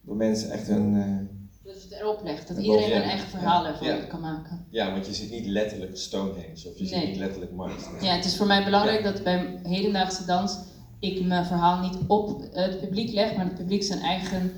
door 0.00 0.16
mensen 0.16 0.50
echt 0.50 0.66
hun. 0.66 0.94
Uh, 0.94 1.16
dat 1.64 1.82
je 1.82 1.88
het 1.88 2.00
erop 2.00 2.20
legt, 2.24 2.48
dat 2.48 2.56
iedereen 2.56 2.96
een 2.96 3.02
eigen 3.02 3.28
verhaal 3.28 3.66
ervan 3.66 3.86
ja. 3.86 4.04
kan 4.04 4.20
maken. 4.20 4.66
Ja, 4.70 4.92
want 4.92 5.06
je 5.06 5.14
ziet 5.14 5.30
niet 5.30 5.46
letterlijk 5.46 5.96
Stonehenge 5.96 6.68
of 6.68 6.78
je 6.78 6.84
nee. 6.84 6.86
ziet 6.86 7.08
niet 7.08 7.16
letterlijk 7.16 7.52
Mars. 7.52 7.82
Ja, 8.00 8.14
het 8.14 8.24
is 8.24 8.36
voor 8.36 8.46
mij 8.46 8.64
belangrijk 8.64 9.02
dat 9.02 9.22
bij 9.22 9.60
hedendaagse 9.62 10.24
dans 10.24 10.58
ik 10.98 11.24
mijn 11.24 11.46
verhaal 11.46 11.80
niet 11.80 11.98
op 12.06 12.44
het 12.52 12.80
publiek 12.80 13.12
leg, 13.12 13.36
maar 13.36 13.44
het 13.44 13.54
publiek 13.54 13.82
zijn 13.82 14.00
eigen 14.00 14.52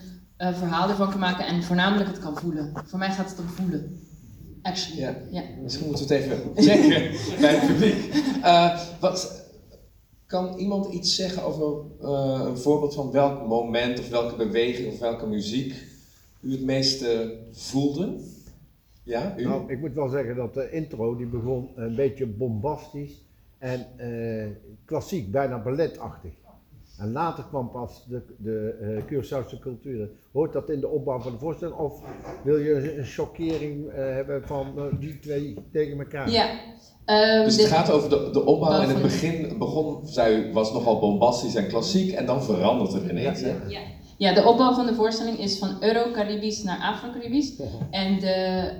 uh, 0.44 0.58
verhaal 0.58 0.88
ervan 0.88 1.10
kan 1.10 1.18
maken 1.18 1.46
en 1.46 1.62
voornamelijk 1.62 2.08
het 2.08 2.18
kan 2.18 2.36
voelen. 2.36 2.72
Voor 2.84 2.98
mij 2.98 3.10
gaat 3.10 3.30
het 3.30 3.38
om 3.38 3.46
voelen. 3.46 4.00
Actually. 4.62 5.00
Ja. 5.00 5.16
ja. 5.30 5.42
Misschien 5.62 5.86
moeten 5.86 6.08
we 6.08 6.14
het 6.14 6.24
even 6.24 6.40
checken 6.66 7.40
bij 7.40 7.54
het 7.54 7.66
publiek. 7.66 8.14
Uh, 8.40 8.80
wat, 9.00 9.42
kan 10.26 10.58
iemand 10.58 10.92
iets 10.92 11.14
zeggen 11.14 11.42
over 11.42 11.84
uh, 12.02 12.46
een 12.46 12.58
voorbeeld 12.58 12.94
van 12.94 13.10
welk 13.10 13.46
moment 13.46 13.98
of 13.98 14.08
welke 14.08 14.36
beweging 14.36 14.92
of 14.92 14.98
welke 14.98 15.26
muziek 15.26 15.74
u 16.40 16.50
het 16.50 16.62
meeste 16.62 17.38
voelde? 17.52 18.16
Ja, 19.02 19.34
u? 19.36 19.44
Nou, 19.44 19.72
ik 19.72 19.80
moet 19.80 19.94
wel 19.94 20.08
zeggen 20.08 20.36
dat 20.36 20.54
de 20.54 20.70
intro 20.70 21.16
die 21.16 21.26
begon 21.26 21.68
een 21.74 21.94
beetje 21.94 22.26
bombastisch 22.26 23.22
en 23.58 23.86
uh, 24.00 24.46
klassiek, 24.84 25.30
bijna 25.30 25.62
balletachtig. 25.62 26.32
En 26.98 27.12
later 27.12 27.44
kwam 27.44 27.70
pas 27.70 28.04
de, 28.08 28.22
de 28.38 28.76
uh, 28.80 29.02
Curaçaose 29.04 29.58
cultuur. 29.60 30.10
Hoort 30.32 30.52
dat 30.52 30.70
in 30.70 30.80
de 30.80 30.88
opbouw 30.88 31.20
van 31.20 31.32
de 31.32 31.38
voorstelling? 31.38 31.76
Of 31.76 32.00
wil 32.44 32.56
je 32.56 32.98
een 32.98 33.04
chockering 33.04 33.86
uh, 33.86 33.94
hebben 33.94 34.46
van 34.46 34.72
uh, 34.76 34.84
die 35.00 35.18
twee 35.18 35.56
tegen 35.72 35.98
elkaar? 35.98 36.30
Ja. 36.30 36.50
Um, 37.06 37.44
dus 37.44 37.56
het 37.56 37.66
gaat 37.66 37.90
over 37.90 38.08
de, 38.08 38.30
de 38.32 38.44
opbouw. 38.44 38.82
In 38.82 38.88
het 38.88 39.02
begin 39.02 39.58
begon, 39.58 40.06
zij 40.06 40.52
was 40.52 40.72
nogal 40.72 40.98
bombastisch 40.98 41.54
en 41.54 41.68
klassiek. 41.68 42.12
En 42.12 42.26
dan 42.26 42.42
verandert 42.42 42.92
het 42.92 43.10
ineens. 43.10 43.40
Ja, 43.40 43.54
ja. 43.68 43.80
ja, 44.16 44.34
de 44.34 44.44
opbouw 44.44 44.72
van 44.74 44.86
de 44.86 44.94
voorstelling 44.94 45.38
is 45.38 45.58
van 45.58 45.76
Euro-Caribisch 45.80 46.62
naar 46.62 46.78
Afro-Caribisch. 46.78 47.60
En 47.90 48.20
de 48.20 48.70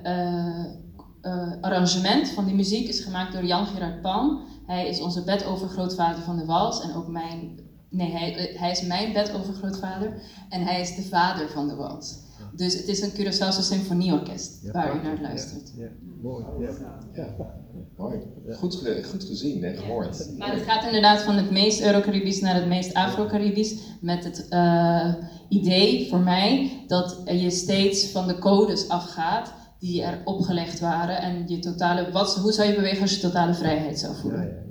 arrangement 1.61 2.29
van 2.29 2.45
die 2.45 2.55
muziek 2.55 2.89
is 2.89 3.01
gemaakt 3.01 3.33
door 3.33 3.45
Jan 3.45 3.67
Gerard 3.67 4.01
Palm. 4.03 4.41
Hij 4.67 4.89
is 4.89 5.01
onze 5.01 5.25
bedovergrootvader 5.25 6.23
van 6.23 6.37
de 6.37 6.45
wals 6.45 6.83
en 6.83 6.95
ook 6.95 7.09
mijn 7.09 7.63
Nee, 7.95 8.11
hij, 8.11 8.55
hij 8.57 8.71
is 8.71 8.83
mijn 8.83 9.13
bedovergrootvader 9.13 10.13
en 10.49 10.63
hij 10.63 10.81
is 10.81 10.95
de 10.97 11.03
vader 11.03 11.49
van 11.49 11.69
de 11.69 11.75
wals. 11.75 12.23
Dus 12.57 12.75
het 12.75 12.89
is 12.89 13.03
een 13.03 13.13
Curaçaose 13.13 13.63
symfonieorkest 13.63 14.59
ja, 14.63 14.73
waar 14.73 14.97
u 14.97 15.03
naar 15.03 15.21
luistert. 15.21 15.73
Ja, 15.77 15.89
mooi. 16.23 16.45
Ja. 16.59 16.71
ja. 17.13 17.55
mooi. 17.97 18.19
Goed, 18.53 18.83
goed 19.11 19.25
gezien 19.25 19.65
en 19.65 19.77
gehoord. 19.77 20.31
Maar 20.39 20.53
het 20.53 20.63
gaat 20.63 20.85
inderdaad 20.85 21.23
van 21.23 21.35
het 21.35 21.51
meest 21.51 21.81
Euro-Caribisch 21.81 22.41
naar 22.41 22.55
het 22.55 22.67
meest 22.67 22.95
Afro-Caribisch. 22.95 23.75
Met 24.01 24.25
het 24.25 24.47
uh, 24.51 25.15
idee 25.49 26.09
voor 26.09 26.21
mij 26.21 26.71
dat 26.87 27.23
je 27.25 27.51
steeds 27.51 28.07
van 28.07 28.27
de 28.27 28.39
codes 28.39 28.89
afgaat 28.89 29.53
die 29.79 30.03
er 30.03 30.21
opgelegd 30.25 30.81
waren. 30.81 31.19
En 31.19 31.49
je 31.49 31.59
totale, 31.59 32.13
wat, 32.13 32.35
hoe 32.35 32.53
zou 32.53 32.69
je 32.69 32.75
bewegen 32.75 33.03
als 33.03 33.15
je 33.15 33.21
totale 33.21 33.55
vrijheid 33.55 33.99
zou 33.99 34.15
voelen? 34.15 34.63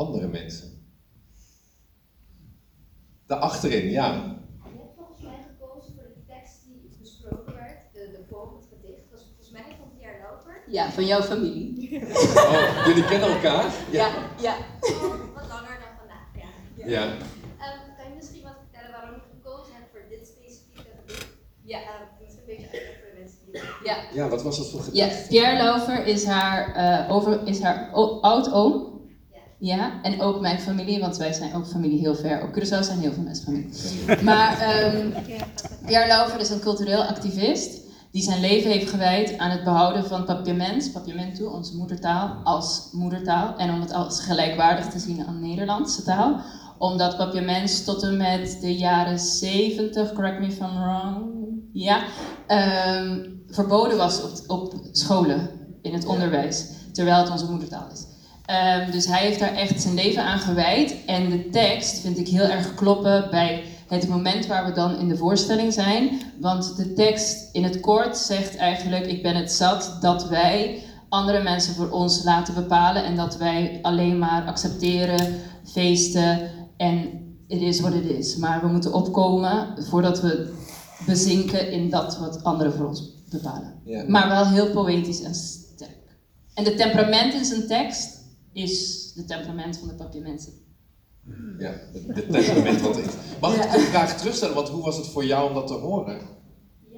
Andere 0.00 0.26
mensen. 0.26 0.68
Daarachterin, 3.26 3.90
ja. 3.90 4.12
Je 4.12 4.78
hebt 4.78 4.94
volgens 4.96 5.22
mij 5.22 5.38
gekozen 5.50 5.94
voor 5.94 6.08
de 6.14 6.24
tekst 6.26 6.64
die 6.64 6.98
besproken 7.00 7.54
werd, 7.54 7.78
de, 7.92 8.10
de 8.16 8.22
poem, 8.30 8.56
het 8.56 8.66
gedicht. 8.72 9.10
Dat 9.10 9.18
was 9.18 9.24
volgens 9.28 9.50
mij 9.50 9.76
van 9.78 9.88
Pierre 9.96 10.18
Lauper. 10.22 10.62
Ja, 10.66 10.90
van 10.90 11.06
jouw 11.06 11.22
familie. 11.22 11.68
Oh, 12.34 12.82
jullie 12.86 13.04
kennen 13.04 13.28
elkaar? 13.28 13.64
Ja, 13.90 14.08
ja. 14.40 14.54
Wat 15.34 15.48
langer 15.54 15.76
dan 15.84 15.92
vandaag, 16.00 16.28
ja. 16.42 16.50
Ja. 16.74 16.86
ja. 16.96 17.04
Um, 17.12 17.80
kan 17.96 18.08
je 18.08 18.14
misschien 18.16 18.42
wat 18.42 18.56
vertellen 18.64 18.90
waarom 18.96 19.14
je 19.14 19.20
gekozen 19.36 19.72
hebt 19.74 19.88
voor 19.90 20.04
dit 20.08 20.26
specifieke 20.34 20.90
gedicht? 20.98 21.28
Ja. 21.62 21.78
Um, 21.78 22.06
misschien 22.24 22.42
een 22.48 22.56
beetje 22.56 22.70
uit 22.70 22.96
voor 22.98 23.10
de 23.12 23.16
mensen 23.20 23.38
die 23.44 23.88
ja. 23.88 23.96
ja, 24.12 24.28
wat 24.28 24.42
was 24.42 24.56
dat 24.56 24.70
voor 24.70 24.80
gedicht? 24.80 25.20
Ja, 25.20 25.26
Pierre 25.28 25.56
Lauper 25.56 26.06
is 26.06 26.24
haar, 26.24 26.58
uh, 26.76 27.14
over, 27.14 27.46
is 27.46 27.60
haar 27.62 27.90
oud-oom. 28.20 28.89
Ja, 29.60 30.02
en 30.02 30.20
ook 30.20 30.40
mijn 30.40 30.58
familie, 30.58 31.00
want 31.00 31.16
wij 31.16 31.32
zijn 31.32 31.54
ook 31.54 31.66
familie 31.66 31.98
heel 31.98 32.14
ver. 32.14 32.42
Op 32.42 32.58
Curaçao 32.58 32.84
zijn 32.84 32.98
heel 32.98 33.12
veel 33.12 33.22
mensen 33.22 33.44
familie. 33.44 33.70
Maar 34.22 34.84
um, 34.94 35.14
Pierre 35.86 36.06
Lauver 36.06 36.40
is 36.40 36.50
een 36.50 36.60
cultureel 36.60 37.02
activist 37.02 37.80
die 38.10 38.22
zijn 38.22 38.40
leven 38.40 38.70
heeft 38.70 38.90
gewijd 38.90 39.38
aan 39.38 39.50
het 39.50 39.64
behouden 39.64 40.04
van 40.04 40.24
papiaments, 40.24 40.90
papiamentu, 40.90 41.44
onze 41.44 41.76
moedertaal, 41.76 42.40
als 42.44 42.88
moedertaal. 42.92 43.56
En 43.56 43.72
om 43.72 43.80
het 43.80 43.92
als 43.92 44.20
gelijkwaardig 44.20 44.86
te 44.86 44.98
zien 44.98 45.26
aan 45.26 45.40
Nederlandse 45.40 46.02
taal. 46.02 46.40
Omdat 46.78 47.16
papiaments 47.16 47.84
tot 47.84 48.02
en 48.02 48.16
met 48.16 48.58
de 48.60 48.76
jaren 48.76 49.18
70, 49.18 50.12
correct 50.12 50.40
me 50.40 50.46
if 50.46 50.58
I'm 50.58 50.82
wrong, 50.82 51.30
ja, 51.72 52.02
um, 52.48 53.42
verboden 53.46 53.96
was 53.96 54.22
op, 54.22 54.32
op 54.46 54.74
scholen. 54.92 55.50
in 55.82 55.92
het 55.92 56.06
onderwijs, 56.06 56.66
terwijl 56.92 57.18
het 57.18 57.30
onze 57.30 57.50
moedertaal 57.50 57.86
is. 57.92 58.06
Ehm, 58.50 58.90
dus 58.90 59.06
hij 59.06 59.20
heeft 59.20 59.38
daar 59.38 59.54
echt 59.54 59.82
zijn 59.82 59.94
leven 59.94 60.22
aan 60.22 60.38
gewijd. 60.38 60.96
En 61.06 61.30
de 61.30 61.48
tekst 61.50 62.00
vind 62.00 62.18
ik 62.18 62.28
heel 62.28 62.44
erg 62.44 62.74
kloppen 62.74 63.30
bij 63.30 63.62
het 63.88 64.08
moment 64.08 64.46
waar 64.46 64.64
we 64.64 64.72
dan 64.72 64.98
in 64.98 65.08
de 65.08 65.16
voorstelling 65.16 65.72
zijn. 65.72 66.20
Want 66.40 66.76
de 66.76 66.92
tekst 66.92 67.48
in 67.52 67.64
het 67.64 67.80
kort 67.80 68.16
zegt 68.16 68.56
eigenlijk: 68.56 69.06
Ik 69.06 69.22
ben 69.22 69.36
het 69.36 69.52
zat 69.52 69.96
dat 70.00 70.28
wij 70.28 70.82
andere 71.08 71.42
mensen 71.42 71.74
voor 71.74 71.90
ons 71.90 72.24
laten 72.24 72.54
bepalen 72.54 73.04
en 73.04 73.16
dat 73.16 73.36
wij 73.36 73.78
alleen 73.82 74.18
maar 74.18 74.46
accepteren, 74.46 75.34
feesten 75.64 76.50
en 76.76 76.98
het 77.48 77.60
is 77.60 77.80
wat 77.80 77.92
het 77.92 78.06
is. 78.06 78.36
Maar 78.36 78.60
we 78.60 78.66
moeten 78.66 78.92
opkomen 78.92 79.74
voordat 79.78 80.20
we 80.20 80.52
bezinken 81.06 81.72
in 81.72 81.90
dat 81.90 82.18
wat 82.18 82.44
anderen 82.44 82.72
voor 82.72 82.86
ons 82.86 83.02
bepalen. 83.30 83.74
Ja. 83.84 84.04
Maar 84.08 84.28
wel 84.28 84.46
heel 84.46 84.70
poëtisch 84.70 85.22
en 85.22 85.34
sterk. 85.34 86.16
En 86.54 86.64
de 86.64 86.74
temperament 86.74 87.34
in 87.34 87.44
zijn 87.44 87.66
tekst 87.66 88.19
is 88.52 89.12
de 89.12 89.24
temperament 89.24 89.78
van 89.78 89.88
de 89.88 89.94
papiermensen. 89.94 90.52
Ja, 91.58 91.70
het 91.90 92.30
temperament 92.30 92.80
wat 92.80 92.96
ik. 92.96 93.10
Mag 93.40 93.54
ik 93.54 93.70
de 93.72 93.80
vraag 93.80 94.18
terugstellen? 94.18 94.54
Want 94.54 94.68
hoe 94.68 94.84
was 94.84 94.96
het 94.96 95.06
voor 95.06 95.24
jou 95.24 95.48
om 95.48 95.54
dat 95.54 95.66
te 95.66 95.74
horen? 95.74 96.20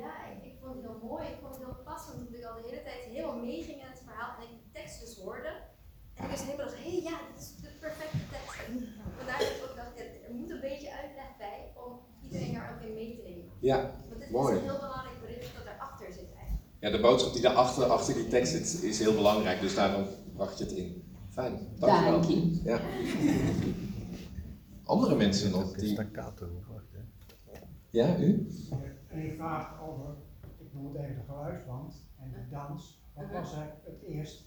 Ja, 0.01 0.13
ik, 0.43 0.55
vond 0.61 0.75
het 0.75 0.83
heel 0.83 1.01
mooi. 1.09 1.25
Ik 1.25 1.39
vond 1.41 1.55
het 1.55 1.65
heel 1.65 1.79
passend 1.85 2.17
omdat 2.17 2.35
ik 2.41 2.45
al 2.45 2.57
de 2.63 2.69
hele 2.69 2.83
tijd 2.83 3.01
helemaal 3.13 3.41
meeging 3.51 3.79
in 3.85 3.91
het 3.95 4.03
verhaal 4.07 4.31
en 4.37 4.43
ik 4.43 4.51
de 4.65 4.71
tekst 4.79 5.01
dus 5.01 5.15
hoorde. 5.23 5.53
En 6.15 6.25
ik 6.25 6.31
dus 6.31 6.45
helemaal 6.47 6.67
dacht, 6.67 6.79
hé 6.85 6.91
hey, 6.91 7.03
ja, 7.11 7.17
dit 7.29 7.39
is 7.43 7.49
de 7.65 7.71
perfecte 7.87 8.23
tekst. 8.35 8.57
En 8.67 8.73
vandaar 9.19 9.39
dat 9.45 9.53
ik 9.57 9.63
ook 9.69 9.77
dacht, 9.81 9.93
er 10.29 10.35
moet 10.39 10.51
een 10.55 10.65
beetje 10.71 10.91
uitleg 11.01 11.31
bij 11.45 11.59
om 11.85 11.93
iedereen 12.25 12.53
daar 12.57 12.69
ook 12.73 12.83
in 12.89 12.95
mee 13.01 13.11
te 13.17 13.23
nemen. 13.29 13.51
Ja, 13.71 13.79
Want 14.09 14.21
dit 14.21 14.31
Mooi. 14.31 14.53
is 14.55 14.61
een 14.61 14.71
heel 14.73 14.85
belangrijk 14.89 15.19
bericht 15.25 15.51
dat 15.59 15.67
erachter 15.73 16.11
zit 16.19 16.31
eigenlijk. 16.41 16.67
ja 16.85 16.89
de 16.97 17.01
boodschap 17.07 17.33
die 17.33 17.47
daarachter 17.49 17.85
achter 17.97 18.15
die 18.15 18.29
tekst 18.37 18.53
zit 18.53 18.83
is 18.91 18.99
heel 19.05 19.17
belangrijk, 19.23 19.61
dus 19.61 19.75
daarom 19.81 20.05
bracht 20.37 20.59
je 20.59 20.65
het 20.65 20.73
in. 20.83 21.12
Fijn, 21.33 21.59
dankjewel. 21.79 22.11
Dank 22.21 22.25
je. 22.25 22.61
Ja. 22.65 22.81
Andere 24.85 25.15
mensen 25.17 25.51
nog 25.51 25.73
die. 25.73 25.89
staccato, 25.93 26.47
wacht 26.69 26.85
hè. 26.93 27.59
Ja, 27.91 28.19
u? 28.19 28.47
Een 29.11 29.33
vraag 29.37 29.81
over, 29.89 30.15
ik 30.59 30.67
noem 30.73 30.93
het 30.95 31.03
even 31.03 31.15
de 31.15 31.33
geluidsband 31.33 31.95
en 32.23 32.31
de 32.31 32.57
dans. 32.57 33.01
Wat 33.15 33.25
was 33.33 33.53
er 33.53 33.73
het 33.85 34.03
eerst? 34.09 34.45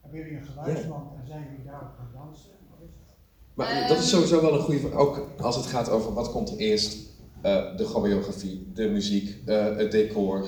Hebben 0.00 0.20
jullie 0.20 0.36
een 0.36 0.44
geluidsband 0.44 1.10
en 1.20 1.26
zijn 1.26 1.42
jullie 1.50 1.64
daarop 1.64 1.88
gaan 1.96 2.10
dansen? 2.14 2.50
Wat 2.70 2.78
is 2.80 2.90
het? 2.94 3.16
Maar 3.54 3.88
dat 3.88 3.98
is 3.98 4.08
sowieso 4.10 4.40
wel 4.40 4.54
een 4.54 4.60
goede 4.64 4.80
vraag. 4.80 4.92
Ook 4.92 5.28
als 5.40 5.56
het 5.56 5.66
gaat 5.66 5.88
over 5.90 6.12
wat 6.12 6.30
komt 6.30 6.50
er 6.50 6.56
eerst. 6.56 7.14
Eh, 7.42 7.76
de 7.76 7.84
choreografie, 7.84 8.72
de 8.74 8.88
muziek, 8.88 9.48
eh, 9.48 9.76
het 9.76 9.90
decor. 9.90 10.46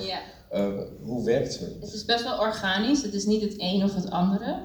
Eh, 0.49 0.67
hoe 1.01 1.25
werkt 1.25 1.59
Het 1.59 1.81
het? 1.81 1.93
is 1.93 2.05
best 2.05 2.23
wel 2.23 2.39
organisch, 2.39 3.01
het 3.01 3.13
is 3.13 3.25
niet 3.25 3.41
het 3.41 3.53
een 3.57 3.83
of 3.83 3.95
het 3.95 4.09
andere. 4.09 4.61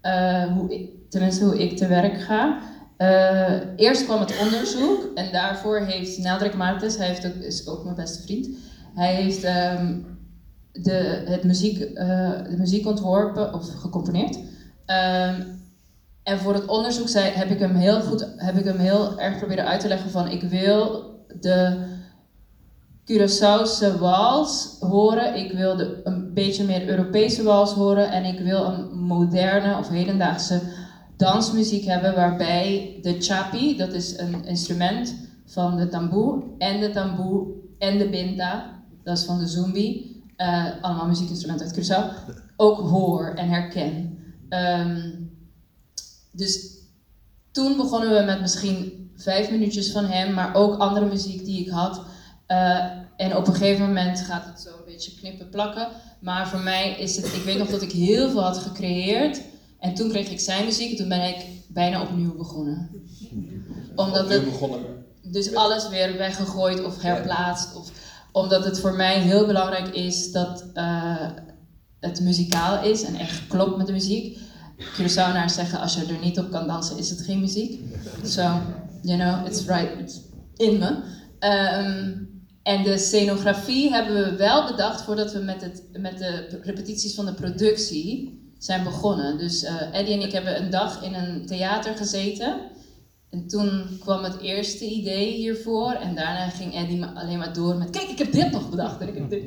Eh, 0.00 0.44
hoe 0.44 0.74
ik, 0.74 0.90
tenminste, 1.08 1.44
hoe 1.44 1.62
ik 1.62 1.76
te 1.76 1.86
werk 1.86 2.20
ga. 2.20 2.58
Eh, 2.96 3.76
eerst 3.76 4.04
kwam 4.04 4.20
het 4.20 4.38
onderzoek 4.40 5.10
en 5.14 5.32
daarvoor 5.32 5.80
heeft 5.80 6.18
Neldrik 6.18 6.54
Maartens, 6.54 6.96
hij 6.96 7.34
is 7.40 7.68
ook 7.68 7.84
mijn 7.84 7.96
beste 7.96 8.22
vriend, 8.22 8.48
hij 8.94 9.14
heeft 9.14 9.44
ehm, 9.44 9.98
de, 10.72 11.22
het 11.24 11.44
muziek, 11.44 11.80
eh, 11.80 12.30
muziek 12.56 12.86
ontworpen 12.86 13.54
of 13.54 13.68
gecomponeerd. 13.68 14.38
Ehm, 14.86 15.42
en 16.22 16.38
voor 16.38 16.54
het 16.54 16.66
onderzoek 16.66 17.08
zei, 17.08 17.30
heb, 17.30 17.50
ik 17.50 17.58
hem 17.58 17.76
heel 17.76 18.00
goed, 18.00 18.26
heb 18.36 18.56
ik 18.56 18.64
hem 18.64 18.78
heel 18.78 19.20
erg 19.20 19.38
proberen 19.38 19.66
uit 19.66 19.80
te 19.80 19.88
leggen 19.88 20.10
van 20.10 20.28
ik 20.28 20.42
wil 20.42 21.04
de 21.40 21.88
Curaçaose 23.10 23.98
wals 23.98 24.76
horen. 24.80 25.34
Ik 25.34 25.52
wilde 25.52 26.00
een 26.04 26.34
beetje 26.34 26.64
meer 26.64 26.88
Europese 26.88 27.42
wals 27.42 27.72
horen. 27.72 28.10
En 28.10 28.24
ik 28.24 28.40
wil 28.40 28.64
een 28.64 28.98
moderne 28.98 29.78
of 29.78 29.88
hedendaagse 29.88 30.60
dansmuziek 31.16 31.84
hebben 31.84 32.14
waarbij 32.14 32.98
de 33.02 33.16
chapi, 33.18 33.76
dat 33.76 33.92
is 33.92 34.18
een 34.18 34.44
instrument 34.44 35.14
van 35.46 35.76
de 35.76 35.88
tamboe, 35.88 36.42
en 36.58 36.80
de 36.80 36.90
tamboe 36.90 37.46
en 37.78 37.98
de 37.98 38.08
binta, 38.08 38.82
dat 39.02 39.18
is 39.18 39.24
van 39.24 39.38
de 39.38 39.46
zumbi, 39.46 40.22
eh, 40.36 40.64
allemaal 40.80 41.06
muziekinstrumenten 41.06 41.66
uit 41.66 41.76
Curaçao, 41.76 42.34
ook 42.56 42.78
hoor 42.78 43.32
en 43.34 43.48
herken. 43.48 44.18
Ehm, 44.48 45.10
dus 46.32 46.78
toen 47.52 47.76
begonnen 47.76 48.14
we 48.14 48.24
met 48.24 48.40
misschien 48.40 49.10
vijf 49.16 49.50
minuutjes 49.50 49.92
van 49.92 50.04
hem, 50.04 50.34
maar 50.34 50.54
ook 50.54 50.76
andere 50.76 51.06
muziek 51.06 51.44
die 51.44 51.60
ik 51.60 51.70
had. 51.70 52.02
Eh, 52.46 52.86
en 53.20 53.36
op 53.36 53.46
een 53.46 53.54
gegeven 53.54 53.86
moment 53.86 54.20
gaat 54.20 54.44
het 54.44 54.60
zo 54.60 54.68
een 54.68 54.84
beetje 54.86 55.14
knippen 55.14 55.48
plakken. 55.48 55.88
Maar 56.20 56.48
voor 56.48 56.60
mij 56.60 56.96
is 56.98 57.16
het, 57.16 57.26
ik 57.26 57.42
weet 57.42 57.58
nog 57.58 57.68
dat 57.68 57.82
ik 57.82 57.92
heel 57.92 58.30
veel 58.30 58.42
had 58.42 58.58
gecreëerd. 58.58 59.40
En 59.78 59.94
toen 59.94 60.08
kreeg 60.08 60.30
ik 60.30 60.40
zijn 60.40 60.64
muziek 60.64 60.90
en 60.90 60.96
toen 60.96 61.08
ben 61.08 61.28
ik 61.28 61.36
bijna 61.68 62.02
opnieuw 62.02 62.36
begonnen. 62.36 62.90
Omdat 63.94 64.28
Nu 64.28 64.34
het, 64.34 64.44
begonnen. 64.44 64.80
dus 65.22 65.54
alles 65.54 65.88
weer 65.88 66.16
weggegooid 66.16 66.84
of 66.84 67.02
herplaatst. 67.02 67.76
Of, 67.76 67.90
omdat 68.32 68.64
het 68.64 68.80
voor 68.80 68.94
mij 68.94 69.20
heel 69.20 69.46
belangrijk 69.46 69.88
is 69.88 70.32
dat 70.32 70.64
eh, 70.74 71.30
het 72.00 72.20
muzikaal 72.20 72.84
is 72.84 73.02
en 73.02 73.14
echt 73.14 73.46
klopt 73.46 73.76
met 73.76 73.86
de 73.86 73.92
muziek. 73.92 74.38
Curaçaonaars 74.78 75.54
zeggen 75.54 75.80
als 75.80 75.94
je 75.94 76.06
er 76.06 76.20
niet 76.22 76.38
op 76.38 76.50
kan 76.50 76.66
dansen 76.66 76.98
is 76.98 77.10
het 77.10 77.20
geen 77.20 77.40
muziek. 77.40 77.80
So, 78.24 78.42
you 79.02 79.18
know, 79.18 79.46
it's 79.46 79.64
right, 79.66 79.98
it's 80.00 80.20
in 80.56 80.78
me. 80.78 80.96
Ehm, 81.38 82.28
en 82.62 82.82
de 82.82 82.98
scenografie 82.98 83.90
hebben 83.90 84.24
we 84.24 84.36
wel 84.36 84.66
bedacht 84.66 85.02
voordat 85.02 85.32
we 85.32 85.38
met, 85.38 85.62
het, 85.62 85.82
met 85.92 86.18
de 86.18 86.60
repetities 86.62 87.14
van 87.14 87.26
de 87.26 87.34
productie 87.34 88.38
zijn 88.58 88.84
begonnen. 88.84 89.38
Dus 89.38 89.62
eh, 89.62 89.94
Eddie 89.94 90.14
en 90.14 90.20
ik 90.20 90.32
hebben 90.32 90.62
een 90.62 90.70
dag 90.70 91.04
in 91.04 91.14
een 91.14 91.46
theater 91.46 91.96
gezeten. 91.96 92.60
En 93.30 93.46
toen 93.46 93.98
kwam 94.00 94.24
het 94.24 94.40
eerste 94.40 94.84
idee 94.84 95.32
hiervoor. 95.32 95.92
En 95.92 96.14
daarna 96.14 96.48
ging 96.48 96.74
Eddie 96.74 97.04
alleen 97.04 97.38
maar 97.38 97.54
door 97.54 97.76
met: 97.76 97.90
Kijk, 97.90 98.08
ik 98.08 98.18
heb 98.18 98.32
dit 98.32 98.50
nog 98.50 98.70
bedacht. 98.70 99.00
En 99.00 99.08
ik 99.08 99.14
heb 99.14 99.30
dit 99.30 99.44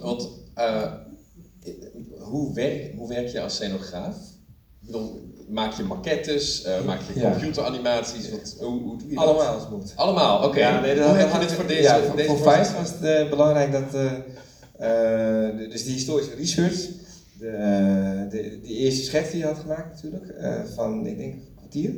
want 0.00 0.28
eh, 0.54 0.92
hoe, 2.18 2.54
werk, 2.54 2.94
hoe 2.96 3.08
werk 3.08 3.28
je 3.28 3.40
als 3.40 3.54
scenograaf? 3.54 4.16
Ik 4.80 4.86
bedoel, 4.86 5.33
maak 5.48 5.72
je 5.72 5.82
maquettes, 5.82 6.62
eh, 6.62 6.84
maak 6.84 7.00
je 7.14 7.20
computeranimaties? 7.20 8.30
Wat, 8.30 8.56
hoe, 8.60 8.82
hoe 8.82 8.96
doe 8.98 9.08
je 9.08 9.14
dat? 9.14 9.24
Allemaal 9.24 9.54
als 9.54 9.68
moet. 9.68 9.92
Allemaal, 9.96 10.44
oké. 10.48 10.58
Ja, 10.58 10.80
nee, 10.80 10.94
dat- 10.94 11.18
dat 11.18 11.32
je 11.32 11.38
dit 11.38 11.52
voor 11.52 11.66
deze? 11.66 11.82
ja, 11.82 12.00
voor, 12.02 12.16
deze 12.16 12.28
voor? 12.36 12.52
Vice 12.52 12.72
was 12.74 12.90
het 12.90 13.02
eh, 13.02 13.28
belangrijk 13.30 13.72
dat, 13.72 13.94
eh, 13.94 14.12
de- 15.58 15.66
dus 15.70 15.84
die 15.84 15.92
historische 15.92 16.34
research, 16.34 16.88
de, 17.38 18.26
de, 18.30 18.58
die 18.62 18.76
eerste 18.76 19.02
schets 19.04 19.30
die 19.30 19.38
je 19.40 19.46
had 19.46 19.58
gemaakt 19.58 19.92
natuurlijk, 19.94 20.28
eh, 20.28 20.60
van 20.74 21.06
ik 21.06 21.18
denk 21.18 21.32
een 21.34 21.48
kwartier. 21.56 21.94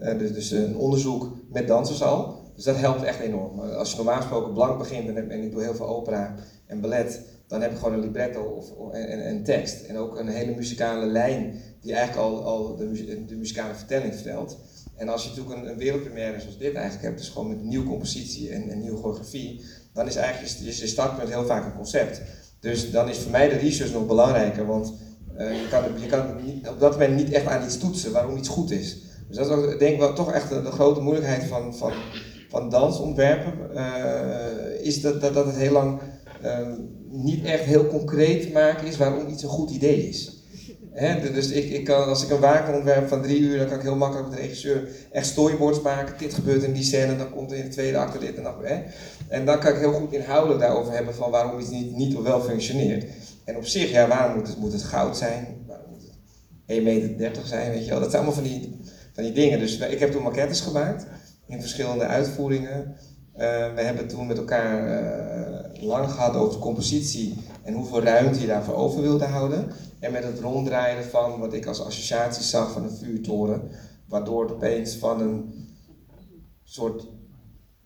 Eh, 0.00 0.18
dus, 0.18 0.32
dus 0.32 0.50
een 0.50 0.76
onderzoek 0.76 1.36
met 1.52 1.68
dansers 1.68 2.02
al. 2.02 2.42
Dus 2.56 2.64
dat 2.64 2.76
helpt 2.76 3.02
echt 3.02 3.20
enorm. 3.20 3.60
Als 3.60 3.90
je 3.90 3.96
normaal 3.96 4.16
gesproken 4.16 4.52
blank 4.52 4.78
begint 4.78 5.08
en, 5.08 5.30
en 5.30 5.42
ik 5.42 5.52
doe 5.52 5.62
heel 5.62 5.74
veel 5.74 5.86
opera 5.88 6.34
en 6.66 6.80
ballet, 6.80 7.20
dan 7.46 7.60
heb 7.60 7.70
ik 7.70 7.76
gewoon 7.78 7.92
een 7.92 8.00
libretto 8.00 8.42
of, 8.42 8.70
of- 8.70 8.92
en, 8.92 9.06
en, 9.08 9.24
en 9.24 9.42
tekst. 9.44 9.84
En 9.84 9.96
ook 9.98 10.18
een 10.18 10.28
hele 10.28 10.54
muzikale 10.54 11.06
lijn 11.06 11.60
die 11.84 11.94
eigenlijk 11.94 12.26
al, 12.26 12.44
al 12.44 12.76
de, 12.76 13.24
de 13.26 13.36
muzikale 13.36 13.74
vertelling 13.74 14.14
vertelt. 14.14 14.58
En 14.96 15.08
als 15.08 15.22
je 15.22 15.28
natuurlijk 15.28 15.56
een, 15.56 15.68
een 15.68 15.78
wereldpremière 15.78 16.40
zoals 16.40 16.58
dit 16.58 16.74
eigenlijk 16.74 17.04
hebt, 17.04 17.18
dus 17.18 17.28
gewoon 17.28 17.48
met 17.48 17.62
nieuwe 17.62 17.86
compositie 17.86 18.50
en 18.50 18.70
een 18.70 18.80
nieuwe 18.80 18.96
choreografie, 18.96 19.64
dan 19.92 20.06
is 20.06 20.16
eigenlijk 20.16 20.54
je, 20.58 20.64
je 20.64 20.86
startpunt 20.86 21.28
heel 21.28 21.46
vaak 21.46 21.64
een 21.64 21.74
concept. 21.74 22.22
Dus 22.60 22.90
dan 22.90 23.08
is 23.08 23.18
voor 23.18 23.30
mij 23.30 23.48
de 23.48 23.56
research 23.56 23.92
nog 23.92 24.06
belangrijker, 24.06 24.66
want 24.66 24.92
eh, 25.36 25.60
je 25.60 25.68
kan, 25.68 25.82
je 26.00 26.06
kan 26.06 26.44
niet, 26.44 26.68
op 26.68 26.80
dat 26.80 26.92
moment 26.92 27.16
niet 27.16 27.32
echt 27.32 27.46
aan 27.46 27.64
iets 27.64 27.78
toetsen 27.78 28.12
waarom 28.12 28.36
iets 28.36 28.48
goed 28.48 28.70
is. 28.70 28.98
Dus 29.28 29.36
dat 29.36 29.58
is 29.58 29.78
denk 29.78 29.92
ik 29.92 29.98
wel 29.98 30.14
toch 30.14 30.32
echt 30.32 30.48
de, 30.48 30.70
grote 30.70 31.00
moeilijkheid 31.00 31.44
van, 31.44 31.74
van, 31.74 31.92
van 32.48 32.70
dansontwerpen, 32.70 33.76
eh, 33.76 34.86
is 34.86 35.00
dat, 35.00 35.20
dat, 35.20 35.46
het 35.46 35.56
heel 35.56 35.72
lang 35.72 36.00
eh, 36.42 36.68
niet 37.08 37.44
echt 37.44 37.64
heel 37.64 37.86
concreet 37.86 38.52
maken 38.52 38.86
is 38.86 38.96
waarom 38.96 39.28
iets 39.28 39.42
een 39.42 39.48
goed 39.48 39.70
idee 39.70 40.08
is. 40.08 40.33
Dus 41.32 41.50
ik, 41.50 41.70
ik 41.70 41.84
kan, 41.84 42.08
als 42.08 42.24
ik 42.24 42.30
een 42.30 42.40
Wagner-ontwerp 42.40 43.08
van 43.08 43.22
drie 43.22 43.40
uur, 43.40 43.58
dan 43.58 43.66
kan 43.66 43.76
ik 43.76 43.82
heel 43.82 43.96
makkelijk 43.96 44.28
met 44.28 44.36
de 44.36 44.42
regisseur 44.42 44.88
echt 45.12 45.26
storyboards 45.26 45.80
maken. 45.80 46.14
Dit 46.18 46.34
gebeurt 46.34 46.62
in 46.62 46.72
die 46.72 46.82
scène, 46.82 47.16
dan 47.16 47.30
komt 47.30 47.50
er 47.50 47.56
in 47.56 47.64
de 47.64 47.70
tweede 47.70 47.98
acte 47.98 48.18
dit 48.18 48.36
en 48.36 48.42
dat. 48.42 48.54
En 49.28 49.44
dan 49.44 49.58
kan 49.58 49.72
ik 49.72 49.78
heel 49.78 49.92
goed 49.92 50.12
inhoudelijk 50.12 50.60
daarover 50.60 50.92
hebben 50.92 51.14
van 51.14 51.30
waarom 51.30 51.60
iets 51.60 51.70
niet, 51.70 52.16
of 52.16 52.22
wel 52.22 52.40
functioneert. 52.40 53.04
En 53.44 53.56
op 53.56 53.66
zich, 53.66 53.90
ja, 53.90 54.08
waarom 54.08 54.36
moet 54.36 54.48
het, 54.48 54.58
moet 54.58 54.72
het 54.72 54.82
goud 54.82 55.16
zijn? 55.16 55.64
Waarom 55.66 55.90
moet 55.90 56.02
het 56.66 56.78
1,30 56.78 56.84
meter 56.84 57.46
zijn? 57.46 57.70
Weet 57.70 57.84
je 57.84 57.90
wel? 57.90 58.00
Dat 58.00 58.10
zijn 58.10 58.22
allemaal 58.22 58.42
van 58.42 58.50
die, 58.50 58.80
van 59.12 59.24
die 59.24 59.32
dingen. 59.32 59.58
Dus 59.58 59.78
ik 59.78 59.98
heb 59.98 60.12
toen 60.12 60.22
maquettes 60.22 60.60
gemaakt 60.60 61.06
in 61.46 61.60
verschillende 61.60 62.04
uitvoeringen. 62.04 62.96
Eh, 63.32 63.74
we 63.74 63.80
hebben 63.80 64.08
toen 64.08 64.26
met 64.26 64.38
elkaar 64.38 65.02
eh, 65.02 65.82
lang 65.82 66.10
gehad 66.10 66.34
over 66.34 66.52
de 66.52 66.58
compositie 66.58 67.34
en 67.64 67.74
hoeveel 67.74 68.02
ruimte 68.02 68.40
je 68.40 68.46
daarvoor 68.46 68.74
over 68.74 69.02
wilde 69.02 69.24
houden. 69.24 69.72
En 69.98 70.12
met 70.12 70.24
het 70.24 70.40
ronddraaien 70.40 71.04
van 71.04 71.38
wat 71.38 71.52
ik 71.52 71.66
als 71.66 71.80
associatie 71.80 72.42
zag 72.42 72.72
van 72.72 72.82
een 72.82 72.96
vuurtoren, 72.96 73.70
waardoor 74.08 74.42
het 74.42 74.52
opeens 74.52 74.96
van 74.96 75.20
een 75.20 75.66
soort 76.64 77.06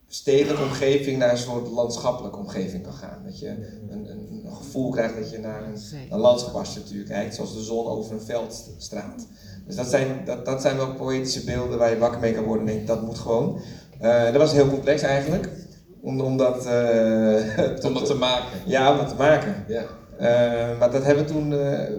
stedelijke 0.06 0.62
omgeving 0.62 1.18
naar 1.18 1.30
een 1.30 1.38
soort 1.38 1.68
landschappelijke 1.68 2.38
omgeving 2.38 2.82
kan 2.82 2.92
gaan. 2.92 3.22
Dat 3.24 3.38
je 3.38 3.48
een, 3.48 4.10
een, 4.10 4.44
een 4.44 4.56
gevoel 4.56 4.90
krijgt 4.90 5.16
dat 5.16 5.30
je 5.30 5.38
naar 5.38 5.62
een, 5.62 5.78
een 6.10 6.18
landschapsarchitectuur 6.18 7.04
kijkt, 7.04 7.34
zoals 7.34 7.54
de 7.54 7.62
zon 7.62 7.86
over 7.86 8.12
een 8.12 8.20
veld 8.20 8.70
straalt. 8.76 9.26
Dus 9.66 9.76
dat 9.76 9.86
zijn, 9.86 10.24
dat, 10.24 10.44
dat 10.44 10.60
zijn 10.60 10.76
wel 10.76 10.94
poëtische 10.94 11.44
beelden 11.44 11.78
waar 11.78 11.90
je 11.90 11.98
wakker 11.98 12.20
mee 12.20 12.34
kan 12.34 12.44
worden 12.44 12.66
en 12.66 12.72
denkt, 12.72 12.86
dat 12.86 13.02
moet 13.02 13.18
gewoon. 13.18 13.60
Uh, 14.02 14.24
dat 14.24 14.36
was 14.36 14.52
heel 14.52 14.68
complex 14.68 15.02
eigenlijk, 15.02 15.48
om, 16.00 16.20
om 16.20 16.36
dat... 16.36 16.66
Uh, 16.66 17.84
om 17.86 17.94
dat 17.94 18.06
te 18.06 18.14
maken. 18.14 18.58
Ja, 18.66 18.90
om 18.90 18.96
dat 18.96 19.08
te 19.08 19.14
maken. 19.14 19.64
Ja. 19.68 19.82
Uh, 20.20 20.78
maar 20.78 20.90
dat 20.90 21.04
hebben 21.04 21.24
we 21.24 21.32
toen 21.32 21.48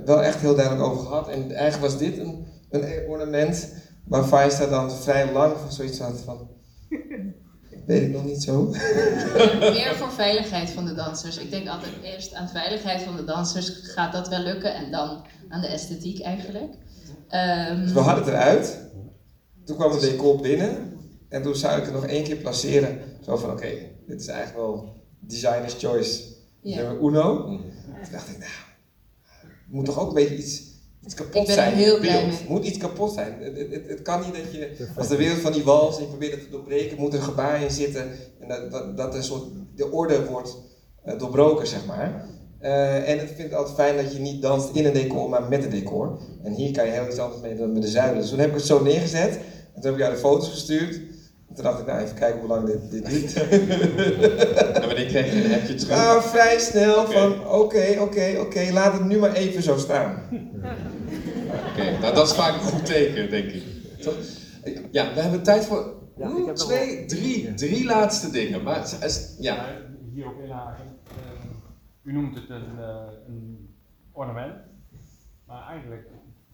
wel 0.06 0.24
echt 0.24 0.40
heel 0.40 0.56
duidelijk 0.56 0.88
over 0.88 1.06
gehad. 1.06 1.30
En 1.30 1.52
eigenlijk 1.52 1.92
was 1.92 1.98
dit 1.98 2.18
een, 2.18 2.46
een 2.70 3.06
ornament 3.08 3.74
waar 4.06 4.24
Feista 4.24 4.66
dan 4.66 4.92
vrij 4.92 5.32
lang 5.32 5.58
van 5.58 5.72
zoiets 5.72 6.00
had 6.00 6.22
van... 6.26 6.48
Weet 7.90 8.02
ik 8.02 8.12
nog 8.12 8.26
niet 8.26 8.44
zo. 8.44 8.64
Meer 9.60 9.96
voor 9.96 10.12
veiligheid 10.12 10.70
van 10.70 10.86
de 10.86 10.94
dansers. 10.94 11.38
Ik 11.38 11.52
denk 11.52 11.68
altijd 11.68 11.92
eerst 12.04 12.34
aan 12.34 12.46
de 12.46 12.52
veiligheid 12.52 13.02
van 13.02 13.16
de 13.16 13.24
dansers. 13.24 13.70
Gaat 13.84 14.14
dat 14.14 14.28
wel 14.28 14.40
lukken? 14.40 14.76
En 14.76 14.92
dan 14.92 15.26
aan 15.50 15.62
de 15.62 15.68
esthetiek 15.68 16.22
eigenlijk. 16.22 16.74
Um, 17.30 17.82
dus 17.82 17.92
we 17.92 18.00
hadden 18.00 18.24
het 18.24 18.34
eruit. 18.34 18.90
Toen 19.66 19.76
kwam 19.76 19.92
het 19.92 20.02
decor 20.02 20.42
binnen. 20.42 20.99
En 21.30 21.42
toen 21.42 21.56
zou 21.56 21.80
ik 21.80 21.84
het 21.84 21.94
nog 21.94 22.06
één 22.06 22.24
keer 22.24 22.36
placeren. 22.36 23.00
Zo 23.22 23.38
van, 23.38 23.52
oké, 23.52 23.58
okay, 23.58 23.92
dit 24.08 24.22
is 24.22 24.28
eigenlijk 24.28 24.66
wel 24.66 24.94
designer's 25.20 25.76
choice. 25.78 26.24
Ja. 26.62 26.92
Uno. 27.02 27.46
Toen 27.46 28.12
dacht 28.12 28.30
ik, 28.30 28.38
nou, 28.38 28.52
moet 29.68 29.86
toch 29.86 30.00
ook 30.00 30.08
een 30.08 30.14
beetje 30.14 30.38
iets 30.38 30.70
iets 31.06 31.14
kapot 31.14 31.48
ik 31.48 31.54
zijn. 31.54 31.74
heel 31.74 32.00
blij 32.00 32.26
mee. 32.26 32.38
moet 32.48 32.66
iets 32.66 32.78
kapot 32.78 33.14
zijn. 33.14 33.34
Het, 33.40 33.58
het, 33.58 33.88
het, 33.88 34.02
kan 34.02 34.22
niet 34.22 34.36
dat 34.36 34.54
je, 34.54 34.88
als 34.96 35.08
de 35.08 35.16
wereld 35.16 35.40
van 35.40 35.52
die 35.52 35.64
wals 35.64 35.96
en 35.98 36.02
je 36.02 36.08
probeert 36.08 36.32
het 36.32 36.44
te 36.44 36.50
doorbreken, 36.50 36.98
moet 37.00 37.14
er 37.14 37.20
een 37.20 37.26
gebaar 37.26 37.62
in 37.62 37.72
zitten 37.72 38.12
en 38.40 38.48
dat, 38.48 38.72
dat, 38.72 38.98
dat 38.98 39.16
een 39.16 39.24
soort, 39.24 39.44
de 39.76 39.92
orde 39.92 40.26
wordt 40.26 40.58
uh, 41.06 41.20
doorbroken, 41.20 41.68
zeg 41.68 41.86
maar. 41.86 42.28
Uh, 42.62 43.10
en 43.10 43.22
ik 43.22 43.28
vind 43.28 43.38
het 43.38 43.54
altijd 43.54 43.76
fijn 43.76 43.98
dat 43.98 44.14
je 44.14 44.20
niet 44.20 44.42
danst 44.42 44.76
in 44.76 44.86
een 44.86 44.94
decor, 44.94 45.30
maar 45.30 45.44
met 45.44 45.64
een 45.64 45.70
decor. 45.70 46.20
En 46.44 46.54
hier 46.54 46.72
kan 46.72 46.86
je 46.86 46.92
heel 46.92 47.08
iets 47.08 47.18
anders 47.18 47.42
mee 47.42 47.56
dan 47.56 47.74
met 47.74 47.82
de 47.82 47.88
zuilen. 47.88 48.22
Dus 48.22 48.30
toen 48.30 48.40
heb 48.40 48.50
ik 48.50 48.56
het 48.56 48.66
zo 48.66 48.84
neergezet. 48.84 49.34
En 49.74 49.82
toen 49.82 49.84
heb 49.84 49.94
ik 49.94 50.00
jou 50.00 50.14
de 50.14 50.20
foto's 50.20 50.50
gestuurd. 50.50 51.02
En 51.50 51.56
toen 51.56 51.64
dacht 51.64 51.80
ik, 51.80 51.86
nou 51.86 52.00
even 52.00 52.16
kijken 52.16 52.40
hoe 52.40 52.50
lang 52.50 52.66
dit, 52.66 52.92
dit 52.92 53.10
duurt. 53.10 53.34
en 54.74 54.86
wanneer 54.86 55.06
kreeg 55.06 55.34
je 55.34 55.44
een 55.44 55.54
appje 55.54 55.76
terug? 55.76 55.98
Nou, 55.98 56.22
vrij 56.22 56.60
snel 56.60 57.02
okay. 57.02 57.14
van 57.14 57.48
oké, 57.48 57.98
oké, 58.00 58.38
oké, 58.40 58.72
laat 58.72 58.94
het 58.94 59.06
nu 59.06 59.18
maar 59.18 59.34
even 59.34 59.64
zo 59.64 59.78
staan. 59.78 60.24
Oké, 60.32 61.72
okay, 61.72 62.00
nou 62.00 62.14
dat 62.14 62.28
is 62.28 62.34
vaak 62.34 62.54
een 62.54 62.68
goed 62.68 62.86
teken, 62.86 63.30
denk 63.30 63.52
ik. 63.52 63.64
Toch? 64.02 64.16
Ja, 64.92 65.14
we 65.14 65.22
hebben 65.22 65.44
tijd 65.44 65.66
voor 65.66 65.94
ja, 66.18 66.54
twee, 66.54 67.06
drie, 67.06 67.54
drie 67.54 67.86
laatste 67.86 68.32
dingen. 68.32 68.64
Maar, 68.64 68.96
ja. 69.40 69.66
Hier 70.14 70.26
ook 70.26 70.40
inhaken. 70.44 70.86
Uh, 71.08 71.52
u 72.04 72.14
noemt 72.14 72.36
het 72.36 72.50
een, 72.50 72.76
uh, 72.80 72.96
een 73.28 73.76
ornament, 74.12 74.56
maar 75.46 75.68
eigenlijk 75.68 76.08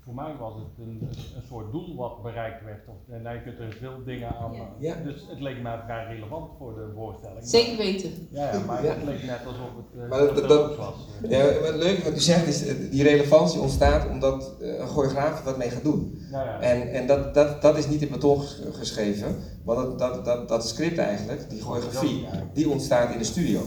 voor 0.05 0.13
mij 0.13 0.35
was 0.39 0.53
het 0.53 0.85
een, 0.85 0.99
een 1.35 1.47
soort 1.49 1.71
doel 1.71 1.95
wat 1.95 2.23
bereikt 2.23 2.63
werd. 2.63 2.79
En 3.09 3.33
je 3.33 3.41
kunt 3.41 3.59
er 3.59 3.77
veel 3.79 4.03
dingen 4.05 4.35
aan. 4.35 4.53
Ja. 4.79 4.95
Dus 5.03 5.25
het 5.29 5.39
leek 5.39 5.61
mij 5.61 5.79
vrij 5.85 6.05
relevant 6.05 6.51
voor 6.57 6.73
de 6.73 6.91
voorstelling. 6.95 7.47
Zeker 7.47 7.77
weten. 7.77 8.27
Ja, 8.31 8.53
ja 8.53 8.59
maar 8.59 8.83
het 8.83 9.03
leek 9.03 9.23
net 9.23 9.39
alsof 9.45 9.69
het. 9.75 10.03
Uh, 10.03 10.09
maar 10.09 10.19
dat, 10.19 10.47
dat, 10.47 10.75
was. 10.77 10.95
Ja, 11.29 11.37
het 11.37 11.75
leuke 11.75 12.03
wat 12.03 12.15
u 12.15 12.19
zegt 12.19 12.47
is, 12.47 12.89
die 12.89 13.03
relevantie 13.03 13.59
ontstaat 13.59 14.09
omdat 14.09 14.55
een 14.59 14.87
choreograaf 14.87 15.43
wat 15.43 15.57
mee 15.57 15.69
gaat 15.69 15.83
doen. 15.83 16.19
Ja, 16.31 16.43
ja. 16.43 16.59
En, 16.59 16.93
en 16.93 17.07
dat, 17.07 17.33
dat, 17.33 17.61
dat 17.61 17.77
is 17.77 17.87
niet 17.87 18.01
in 18.01 18.11
beton 18.11 18.41
geschreven, 18.71 19.35
maar 19.65 19.75
dat, 19.75 19.99
dat, 19.99 20.25
dat, 20.25 20.47
dat 20.47 20.67
script 20.67 20.97
eigenlijk, 20.97 21.49
die 21.49 21.61
choreografie, 21.61 22.25
die 22.53 22.69
ontstaat 22.69 23.11
in 23.11 23.17
de 23.17 23.23
studio. 23.23 23.61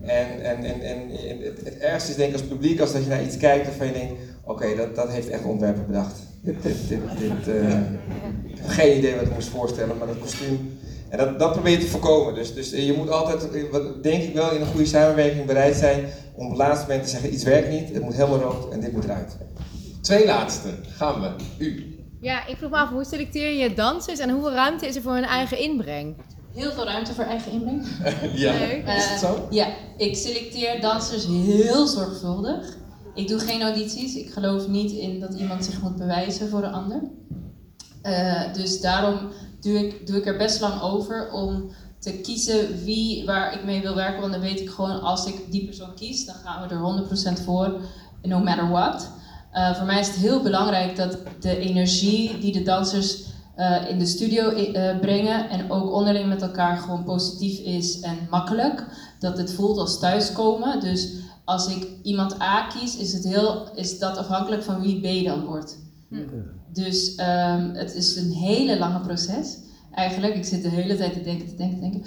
En, 0.00 0.42
en, 0.42 0.64
en, 0.64 0.80
en 0.80 1.10
het, 1.40 1.64
het 1.64 1.78
ergste 1.78 2.10
is 2.10 2.16
denk 2.16 2.28
ik 2.28 2.40
als 2.40 2.48
publiek, 2.48 2.80
als 2.80 2.92
dat 2.92 3.02
je 3.02 3.08
naar 3.08 3.24
iets 3.24 3.36
kijkt 3.36 3.66
waarvan 3.66 3.86
je 3.86 3.92
denkt, 3.92 4.20
oké, 4.44 4.76
dat, 4.76 4.94
dat 4.94 5.08
heeft 5.08 5.28
echt 5.28 5.44
ontwerper 5.44 5.86
bedacht. 5.86 6.16
Dit, 6.40 6.62
dit, 6.62 6.88
dit, 6.88 7.00
dit 7.18 7.54
uh, 7.54 7.78
ik 8.44 8.58
heb 8.58 8.68
geen 8.68 8.98
idee 8.98 9.14
wat 9.14 9.24
ik 9.24 9.34
moest 9.34 9.48
voorstellen, 9.48 9.98
maar 9.98 10.06
dat 10.06 10.18
kostuum. 10.18 10.78
En 11.08 11.18
dat, 11.18 11.38
dat 11.38 11.52
probeer 11.52 11.72
je 11.72 11.78
te 11.78 11.86
voorkomen. 11.86 12.34
Dus, 12.34 12.54
dus 12.54 12.70
je 12.70 12.94
moet 12.96 13.10
altijd, 13.10 13.70
wat 13.70 14.02
denk 14.02 14.22
ik 14.22 14.34
wel, 14.34 14.50
in 14.50 14.60
een 14.60 14.66
goede 14.66 14.86
samenwerking 14.86 15.46
bereid 15.46 15.76
zijn 15.76 16.04
om 16.34 16.44
op 16.44 16.50
het 16.50 16.58
laatste 16.58 16.86
moment 16.86 17.04
te 17.04 17.10
zeggen, 17.10 17.32
iets 17.32 17.44
werkt 17.44 17.70
niet, 17.70 17.92
het 17.92 18.02
moet 18.02 18.14
helemaal 18.14 18.38
rood 18.38 18.72
en 18.72 18.80
dit 18.80 18.92
moet 18.92 19.04
eruit. 19.04 19.36
Twee 20.00 20.26
laatste, 20.26 20.68
gaan 20.88 21.20
we. 21.20 21.30
U. 21.58 21.98
Ja, 22.20 22.46
ik 22.46 22.56
vroeg 22.56 22.70
me 22.70 22.76
af, 22.76 22.90
hoe 22.90 23.04
selecteer 23.04 23.52
je 23.52 23.74
dansers 23.74 24.18
en 24.18 24.30
hoeveel 24.30 24.52
ruimte 24.52 24.86
is 24.86 24.96
er 24.96 25.02
voor 25.02 25.12
hun 25.12 25.24
eigen 25.24 25.58
inbreng? 25.58 26.16
Heel 26.54 26.72
veel 26.72 26.84
ruimte 26.84 27.14
voor 27.14 27.24
eigen 27.24 27.52
inbreng. 27.52 27.86
ja, 28.44 28.52
uh, 28.52 28.96
is 28.96 29.08
het 29.08 29.20
zo? 29.20 29.46
Ja, 29.50 29.66
ik 29.96 30.16
selecteer 30.16 30.80
dansers 30.80 31.26
heel 31.26 31.86
zorgvuldig. 31.86 32.76
Ik 33.14 33.28
doe 33.28 33.38
geen 33.38 33.62
audities. 33.62 34.14
Ik 34.14 34.32
geloof 34.32 34.68
niet 34.68 34.90
in 34.90 35.20
dat 35.20 35.34
iemand 35.34 35.64
zich 35.64 35.82
moet 35.82 35.96
bewijzen 35.96 36.48
voor 36.48 36.62
een 36.62 36.72
ander. 36.72 37.00
Uh, 38.02 38.54
dus 38.54 38.80
daarom 38.80 39.18
doe 39.60 39.86
ik, 39.86 40.06
doe 40.06 40.16
ik 40.16 40.26
er 40.26 40.36
best 40.36 40.60
lang 40.60 40.82
over 40.82 41.32
om 41.32 41.70
te 41.98 42.12
kiezen 42.12 42.84
wie, 42.84 43.26
waar 43.26 43.54
ik 43.54 43.64
mee 43.64 43.82
wil 43.82 43.94
werken. 43.94 44.20
Want 44.20 44.32
dan 44.32 44.40
weet 44.40 44.60
ik 44.60 44.70
gewoon, 44.70 45.00
als 45.00 45.26
ik 45.26 45.50
die 45.50 45.64
persoon 45.64 45.94
kies, 45.94 46.26
dan 46.26 46.34
gaan 46.34 46.68
we 46.68 46.74
er 46.74 47.38
100% 47.38 47.42
voor, 47.44 47.80
no 48.22 48.38
matter 48.38 48.68
what. 48.68 49.10
Uh, 49.52 49.74
voor 49.74 49.86
mij 49.86 50.00
is 50.00 50.06
het 50.06 50.16
heel 50.16 50.42
belangrijk 50.42 50.96
dat 50.96 51.18
de 51.40 51.56
energie 51.56 52.38
die 52.38 52.52
de 52.52 52.62
dansers 52.62 53.22
uh, 53.58 53.88
in 53.88 53.98
de 53.98 54.06
studio 54.06 54.52
brengen 55.00 55.48
en 55.48 55.70
ook 55.70 55.92
onderling 55.92 56.28
met 56.28 56.42
elkaar 56.42 56.76
gewoon 56.76 57.04
positief 57.04 57.58
is 57.58 58.00
en 58.00 58.16
makkelijk. 58.30 58.84
Dat 59.18 59.38
het 59.38 59.52
voelt 59.52 59.78
als 59.78 59.98
thuiskomen. 59.98 60.80
Dus 60.80 61.08
als 61.44 61.68
ik 61.68 61.86
iemand 62.02 62.40
A 62.40 62.66
kies, 62.66 62.96
is, 62.96 63.12
het 63.12 63.24
heel, 63.24 63.68
is 63.74 63.98
dat 63.98 64.16
afhankelijk 64.16 64.62
van 64.62 64.80
wie 64.80 65.00
B 65.00 65.24
dan 65.24 65.44
wordt. 65.44 65.78
Hm. 66.08 66.16
Dus 66.72 67.18
um, 67.18 67.70
het 67.74 67.94
is 67.94 68.16
een 68.16 68.32
hele 68.32 68.78
lange 68.78 69.00
proces. 69.00 69.58
Eigenlijk, 69.94 70.34
ik 70.34 70.44
zit 70.44 70.62
de 70.62 70.68
hele 70.68 70.96
tijd 70.96 71.12
te 71.12 71.22
denken, 71.22 71.46
te 71.46 71.54
denken, 71.54 71.80
te 71.80 71.90
denken. 71.90 72.00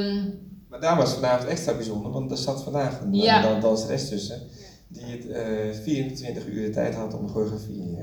Um, 0.00 0.42
maar 0.68 0.80
daar 0.80 0.96
was 0.96 1.14
vanavond 1.14 1.48
extra 1.48 1.74
bijzonder, 1.74 2.10
want 2.10 2.30
er 2.30 2.36
zat 2.36 2.62
vandaag 2.62 3.00
een 3.00 3.14
ja. 3.14 3.60
danseres 3.60 4.08
tussen 4.08 4.42
die 4.88 5.04
het 5.04 5.24
uh, 5.24 5.82
24 5.82 6.46
uur 6.46 6.66
de 6.66 6.70
tijd 6.70 6.94
had 6.94 7.14
om 7.14 7.28
choreografie 7.28 7.74
te 7.74 7.78
doen. 7.78 7.94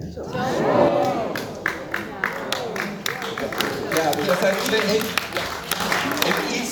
Ja, 3.95 4.15
dus 4.15 4.25
dat 4.25 4.37
zijn 4.39 5.30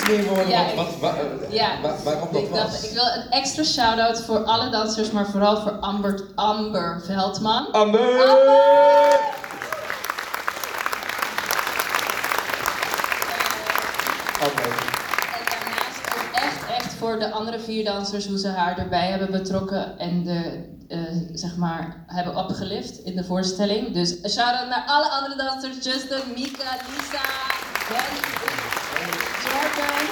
meer 0.10 0.48
ja, 0.48 0.76
wat, 0.76 1.00
wat, 1.00 1.00
wat, 1.00 1.52
ja. 1.52 1.82
waar, 1.82 2.04
waarom 2.04 2.30
dat 2.32 2.42
ik 2.42 2.50
was. 2.50 2.60
Dacht, 2.60 2.84
ik 2.84 2.92
wil 2.92 3.06
een 3.16 3.30
extra 3.30 3.64
shout-out 3.64 4.22
voor 4.22 4.44
alle 4.44 4.70
dansers, 4.70 5.12
maar 5.12 5.26
vooral 5.26 5.62
voor 5.62 5.72
Amber, 5.72 6.22
Amber 6.36 7.02
Veldman. 7.06 7.72
Amber! 7.72 8.00
Ook 14.44 14.60
echt, 16.34 16.68
echt 16.78 16.94
voor 16.94 17.20
de 17.20 17.32
andere 17.32 17.60
vier 17.60 17.86
dansers, 17.86 18.28
hoe 18.28 18.38
ze 18.38 18.48
haar 18.48 18.78
erbij 18.78 19.08
hebben 19.08 19.32
betrokken 19.32 20.00
en 20.00 20.24
de, 20.24 20.68
uh, 20.88 21.00
zeg 21.34 21.56
maar, 21.56 22.04
hebben 22.08 22.36
opgelift 22.36 22.98
in 22.98 23.16
de 23.16 23.24
voorstelling. 23.24 23.94
Dus 23.94 24.24
een 24.24 24.30
shout-out 24.30 24.70
naar 24.70 24.84
alle 24.88 25.10
andere 25.10 25.36
dansers, 25.36 25.86
Justin, 25.86 26.34
Mika, 26.36 26.72
Lisa, 26.88 27.22
Ben, 27.90 28.79
Um, 29.46 30.08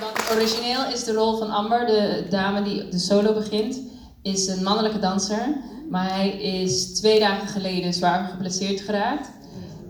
want 0.00 0.30
origineel 0.30 0.86
is 0.92 1.04
de 1.04 1.12
rol 1.12 1.38
van 1.38 1.50
Amber, 1.50 1.86
de 1.86 2.26
dame 2.30 2.62
die 2.62 2.88
de 2.88 2.98
solo 2.98 3.32
begint, 3.32 3.80
is 4.22 4.46
een 4.46 4.62
mannelijke 4.62 4.98
danser. 4.98 5.56
Maar 5.90 6.14
hij 6.14 6.28
is 6.28 6.94
twee 6.94 7.20
dagen 7.20 7.48
geleden 7.48 7.94
zwaar 7.94 8.24
geblesseerd 8.24 8.80
geraakt. 8.80 9.28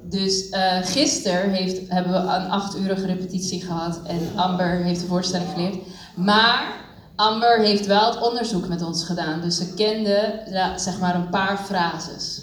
Dus 0.02 0.48
uh, 0.50 0.78
gisteren 0.82 1.50
heeft, 1.50 1.80
hebben 1.88 2.12
we 2.12 2.18
een 2.18 2.50
achtuurige 2.50 3.06
repetitie 3.06 3.62
gehad 3.62 4.00
en 4.06 4.30
Amber 4.36 4.84
heeft 4.84 5.00
de 5.00 5.06
voorstelling 5.06 5.50
geleerd. 5.50 5.76
Maar 6.14 6.81
Amber 7.22 7.60
heeft 7.60 7.86
wel 7.86 8.10
het 8.10 8.22
onderzoek 8.22 8.68
met 8.68 8.82
ons 8.82 9.04
gedaan. 9.04 9.40
Dus 9.40 9.56
ze 9.56 9.74
kende 9.74 10.42
ja, 10.50 10.78
zeg 10.78 10.98
maar 10.98 11.14
een 11.14 11.28
paar 11.28 11.56
frases. 11.56 12.42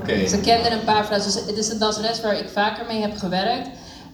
Okay. 0.00 0.26
Ze 0.26 0.40
kende 0.40 0.70
een 0.70 0.84
paar 0.84 1.04
frases. 1.04 1.34
Dus 1.34 1.46
het 1.46 1.56
is 1.56 1.68
een 1.68 1.78
danseres 1.78 2.20
waar 2.20 2.38
ik 2.38 2.48
vaker 2.48 2.86
mee 2.86 3.00
heb 3.00 3.16
gewerkt. 3.16 3.68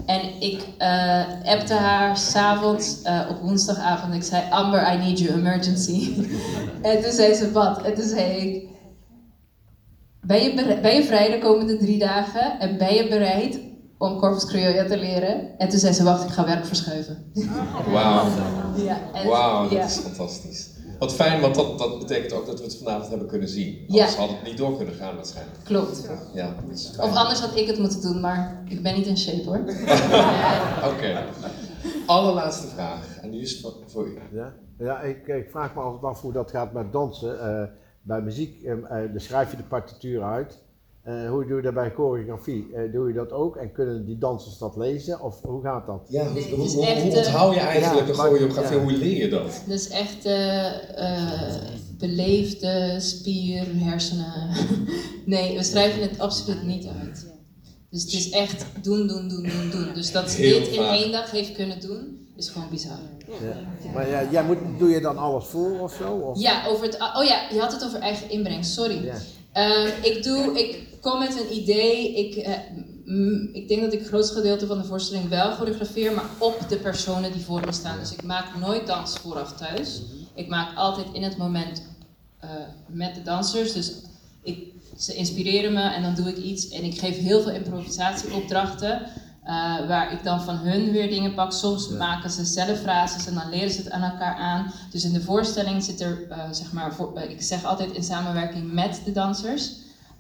En 0.06 0.40
ik 0.40 0.66
uh, 0.78 1.24
appte 1.44 1.74
haar 1.74 2.16
s'avonds 2.16 2.98
uh, 3.04 3.20
op 3.30 3.40
woensdagavond. 3.40 4.14
Ik 4.14 4.22
zei, 4.22 4.42
Amber, 4.50 4.92
I 4.92 4.96
need 4.96 5.18
you, 5.18 5.38
emergency. 5.38 6.26
en 6.82 7.02
toen 7.02 7.12
zei 7.12 7.34
ze, 7.34 7.52
wat? 7.52 7.82
En 7.82 7.94
toen 7.94 8.08
zei 8.08 8.36
ik, 8.36 8.68
ben 10.20 10.42
je, 10.42 10.78
ben 10.82 10.94
je 10.94 11.04
vrij 11.04 11.30
de 11.30 11.38
komende 11.38 11.76
drie 11.76 11.98
dagen? 11.98 12.60
En 12.60 12.78
ben 12.78 12.94
je 12.94 13.08
bereid 13.08 13.60
om 13.98 14.18
Corpus 14.18 14.46
Criolla 14.46 14.84
te 14.84 14.98
leren? 14.98 15.58
En 15.58 15.68
toen 15.68 15.78
zei 15.78 15.92
ze, 15.92 16.04
wacht, 16.04 16.24
ik 16.24 16.30
ga 16.30 16.44
werk 16.44 16.66
verschuiven. 16.66 17.32
Wauw. 17.92 18.26
Ja, 18.76 18.98
Wauw, 19.26 19.62
dat 19.62 19.72
ja. 19.72 19.84
is 19.84 19.96
fantastisch. 19.96 20.72
Wat 20.98 21.14
fijn, 21.14 21.40
want 21.40 21.54
dat, 21.54 21.78
dat 21.78 21.98
betekent 21.98 22.32
ook 22.32 22.46
dat 22.46 22.58
we 22.58 22.64
het 22.64 22.76
vanavond 22.76 23.08
hebben 23.08 23.28
kunnen 23.28 23.48
zien. 23.48 23.84
Ja. 23.88 24.00
Anders 24.00 24.16
had 24.16 24.28
het 24.28 24.42
niet 24.42 24.56
door 24.56 24.76
kunnen 24.76 24.94
gaan 24.94 25.14
waarschijnlijk. 25.14 25.58
Klopt. 25.64 26.08
Ja. 26.34 26.54
Of 27.00 27.14
anders 27.14 27.40
had 27.40 27.56
ik 27.56 27.66
het 27.66 27.78
moeten 27.78 28.00
doen, 28.02 28.20
maar 28.20 28.62
ik 28.68 28.82
ben 28.82 28.94
niet 28.94 29.06
in 29.06 29.18
shape 29.18 29.44
hoor. 29.44 29.58
Oké. 30.92 31.24
allerlaatste 32.06 32.66
vraag. 32.66 33.18
En 33.22 33.30
die 33.30 33.40
is 33.40 33.60
voor, 33.60 33.74
voor 33.86 34.06
u. 34.06 34.18
Ja, 34.32 34.52
ja 34.78 35.00
ik, 35.00 35.26
ik 35.26 35.50
vraag 35.50 35.74
me 35.74 35.80
altijd 35.80 36.02
af 36.02 36.20
hoe 36.20 36.32
dat 36.32 36.50
gaat 36.50 36.72
met 36.72 36.92
dansen. 36.92 37.40
Eh, 37.40 37.62
bij 38.02 38.20
muziek, 38.20 38.62
uh, 38.62 38.74
dan 38.88 39.20
schrijf 39.20 39.50
je 39.50 39.56
de 39.56 39.62
partituur 39.62 40.22
uit. 40.22 40.63
Uh, 41.08 41.28
hoe 41.30 41.46
doe 41.46 41.56
je 41.56 41.62
dat 41.62 41.74
bij 41.74 41.90
choreografie? 41.90 42.70
Uh, 42.74 42.92
doe 42.92 43.08
je 43.08 43.14
dat 43.14 43.32
ook 43.32 43.56
en 43.56 43.72
kunnen 43.72 44.04
die 44.04 44.18
dansers 44.18 44.58
dat 44.58 44.76
lezen? 44.76 45.20
Of 45.20 45.42
hoe 45.42 45.62
gaat 45.62 45.86
dat? 45.86 46.06
Ja, 46.08 46.26
hoe, 46.26 46.42
hoe, 46.42 46.68
hoe, 46.68 47.00
hoe 47.00 47.16
onthoud 47.16 47.54
je 47.54 47.60
eigenlijk 47.60 48.06
ja, 48.06 48.12
een 48.12 48.18
choreografie? 48.18 48.76
Ja. 48.76 48.82
Hoe 48.82 48.92
leer 48.92 49.16
je 49.16 49.28
dat? 49.28 49.62
Dus 49.66 49.88
echt 49.88 50.26
uh, 50.26 50.72
beleefde 51.98 52.96
spier, 53.00 53.66
hersenen. 53.70 54.50
nee, 55.26 55.56
we 55.56 55.62
schrijven 55.62 56.02
het 56.02 56.18
absoluut 56.18 56.62
niet 56.62 56.86
uit. 57.00 57.26
Dus 57.90 58.02
het 58.02 58.12
is 58.12 58.30
echt 58.30 58.66
doen, 58.82 59.06
doen, 59.06 59.28
doen, 59.28 59.42
doen, 59.42 59.70
doen. 59.70 59.94
Dus 59.94 60.12
dat 60.12 60.30
ze 60.30 60.40
dit 60.40 60.68
in 60.68 60.82
één 60.82 61.12
dag 61.12 61.30
heeft 61.30 61.52
kunnen 61.52 61.80
doen, 61.80 62.28
is 62.36 62.48
gewoon 62.48 62.68
bizar. 62.70 62.98
Ja. 63.26 63.90
Maar 63.92 64.08
ja, 64.08 64.28
jij 64.30 64.44
moet, 64.44 64.58
doe 64.78 64.90
je 64.90 65.00
dan 65.00 65.18
alles 65.18 65.44
voor 65.44 65.80
of 65.80 65.94
zo? 65.94 66.12
Of? 66.12 66.40
Ja, 66.40 66.66
over 66.66 66.84
het, 66.84 66.94
oh 66.94 67.24
ja, 67.24 67.48
je 67.52 67.60
had 67.60 67.72
het 67.72 67.84
over 67.84 67.98
eigen 67.98 68.30
inbreng, 68.30 68.64
sorry. 68.64 69.12
Uh, 69.54 70.04
ik, 70.04 70.22
doe, 70.22 70.58
ik 70.58 71.00
kom 71.00 71.18
met 71.18 71.40
een 71.40 71.56
idee. 71.56 72.14
Ik, 72.14 72.46
uh, 72.46 72.54
mm, 73.04 73.48
ik 73.52 73.68
denk 73.68 73.80
dat 73.80 73.92
ik 73.92 73.98
het 73.98 74.08
grootste 74.08 74.34
gedeelte 74.34 74.66
van 74.66 74.78
de 74.78 74.84
voorstelling 74.84 75.28
wel 75.28 75.52
choreografeer, 75.52 76.12
maar 76.12 76.28
op 76.38 76.68
de 76.68 76.76
personen 76.76 77.32
die 77.32 77.44
voor 77.44 77.60
me 77.64 77.72
staan. 77.72 77.98
Dus 77.98 78.12
ik 78.12 78.22
maak 78.22 78.56
nooit 78.60 78.86
dans 78.86 79.18
vooraf 79.18 79.52
thuis. 79.52 80.02
Ik 80.34 80.48
maak 80.48 80.76
altijd 80.76 81.06
in 81.12 81.22
het 81.22 81.36
moment 81.36 81.82
uh, 82.44 82.50
met 82.86 83.14
de 83.14 83.22
dansers. 83.22 83.72
Dus 83.72 83.92
ik, 84.42 84.72
ze 84.98 85.14
inspireren 85.14 85.72
me 85.72 85.82
en 85.82 86.02
dan 86.02 86.14
doe 86.14 86.28
ik 86.28 86.36
iets. 86.36 86.68
En 86.68 86.84
ik 86.84 86.98
geef 86.98 87.16
heel 87.16 87.42
veel 87.42 87.52
improvisatieopdrachten. 87.52 89.06
Uh, 89.46 89.86
waar 89.88 90.12
ik 90.12 90.24
dan 90.24 90.42
van 90.42 90.56
hun 90.56 90.90
weer 90.92 91.08
dingen 91.08 91.34
pak. 91.34 91.52
Soms 91.52 91.88
ja. 91.88 91.96
maken 91.96 92.30
ze 92.30 92.44
zelf 92.44 92.80
frases 92.80 93.26
en 93.26 93.34
dan 93.34 93.50
leren 93.50 93.70
ze 93.70 93.82
het 93.82 93.90
aan 93.90 94.02
elkaar 94.02 94.34
aan. 94.34 94.72
Dus 94.90 95.04
in 95.04 95.12
de 95.12 95.20
voorstelling 95.20 95.82
zit 95.82 96.00
er, 96.00 96.26
uh, 96.30 96.36
zeg 96.50 96.72
maar, 96.72 96.94
voor, 96.94 97.12
uh, 97.16 97.30
ik 97.30 97.42
zeg 97.42 97.64
altijd 97.64 97.92
in 97.92 98.02
samenwerking 98.02 98.72
met 98.72 99.00
de 99.04 99.12
dansers. 99.12 99.72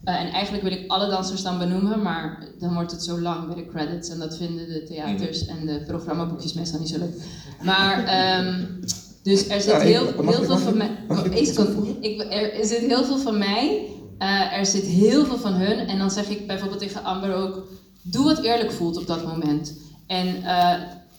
en 0.04 0.32
eigenlijk 0.32 0.62
wil 0.62 0.72
ik 0.72 0.90
alle 0.90 1.10
dansers 1.10 1.42
dan 1.42 1.58
benoemen, 1.58 2.02
maar 2.02 2.38
dan 2.58 2.74
wordt 2.74 2.90
het 2.90 3.02
zo 3.02 3.20
lang 3.20 3.46
bij 3.46 3.54
de 3.54 3.66
credits. 3.66 4.08
En 4.08 4.18
dat 4.18 4.36
vinden 4.36 4.68
de 4.68 4.84
theaters 4.84 5.46
en 5.46 5.66
de 5.66 5.82
programmaboekjes 5.86 6.52
meestal 6.52 6.80
niet 6.80 6.88
zo 6.88 6.98
leuk. 6.98 7.22
Maar, 7.62 7.98
um, 8.38 8.80
dus 9.22 9.48
er 9.48 9.60
zit 9.60 9.72
ja, 9.72 9.78
heel, 9.78 10.08
ik, 10.08 10.14
heel 10.20 10.44
veel 10.44 10.58
van 10.58 10.76
mij. 10.76 10.90
Ik, 12.00 12.22
er 12.32 12.64
zit 12.64 12.80
heel 12.80 13.04
veel 13.04 13.18
van 13.18 13.38
mij. 13.38 13.88
er 14.52 14.66
zit 14.66 14.84
heel 14.84 15.24
veel 15.24 15.38
van 15.38 15.52
hun. 15.52 15.78
En 15.78 15.98
dan 15.98 16.10
zeg 16.10 16.28
ik 16.28 16.46
bijvoorbeeld 16.46 16.80
tegen 16.80 17.04
Amber 17.04 17.34
ook 17.34 17.66
doe 18.04 18.24
wat 18.24 18.42
eerlijk 18.42 18.72
voelt 18.72 18.96
op 18.96 19.06
dat 19.06 19.26
moment. 19.26 19.78
En 20.06 20.26
uh, 20.36 20.74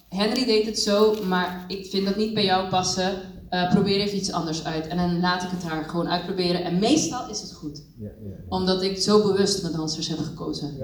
Henry 0.08 0.44
deed 0.44 0.66
het 0.66 0.78
zo, 0.78 1.24
maar 1.24 1.64
ik 1.68 1.86
vind 1.86 2.06
dat 2.06 2.16
niet 2.16 2.34
bij 2.34 2.44
jou 2.44 2.68
passen. 2.68 3.12
Uh, 3.50 3.70
probeer 3.70 4.00
even 4.00 4.16
iets 4.16 4.32
anders 4.32 4.64
uit. 4.64 4.86
En 4.86 4.96
dan 4.96 5.20
laat 5.20 5.42
ik 5.42 5.48
het 5.50 5.62
haar 5.62 5.84
gewoon 5.84 6.08
uitproberen. 6.08 6.64
En 6.64 6.78
meestal 6.78 7.30
is 7.30 7.40
het 7.40 7.52
goed. 7.52 7.82
Ja, 7.98 8.04
ja, 8.04 8.28
ja. 8.28 8.34
Omdat 8.48 8.82
ik 8.82 8.98
zo 8.98 9.22
bewust 9.22 9.62
mijn 9.62 9.74
dansers 9.74 10.08
heb 10.08 10.18
gekozen. 10.18 10.76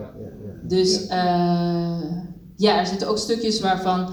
Dus 0.68 1.02
uh, 1.02 1.08
ja, 2.56 2.78
er 2.78 2.86
zitten 2.86 3.08
ook 3.08 3.18
stukjes 3.18 3.60
waarvan 3.60 4.08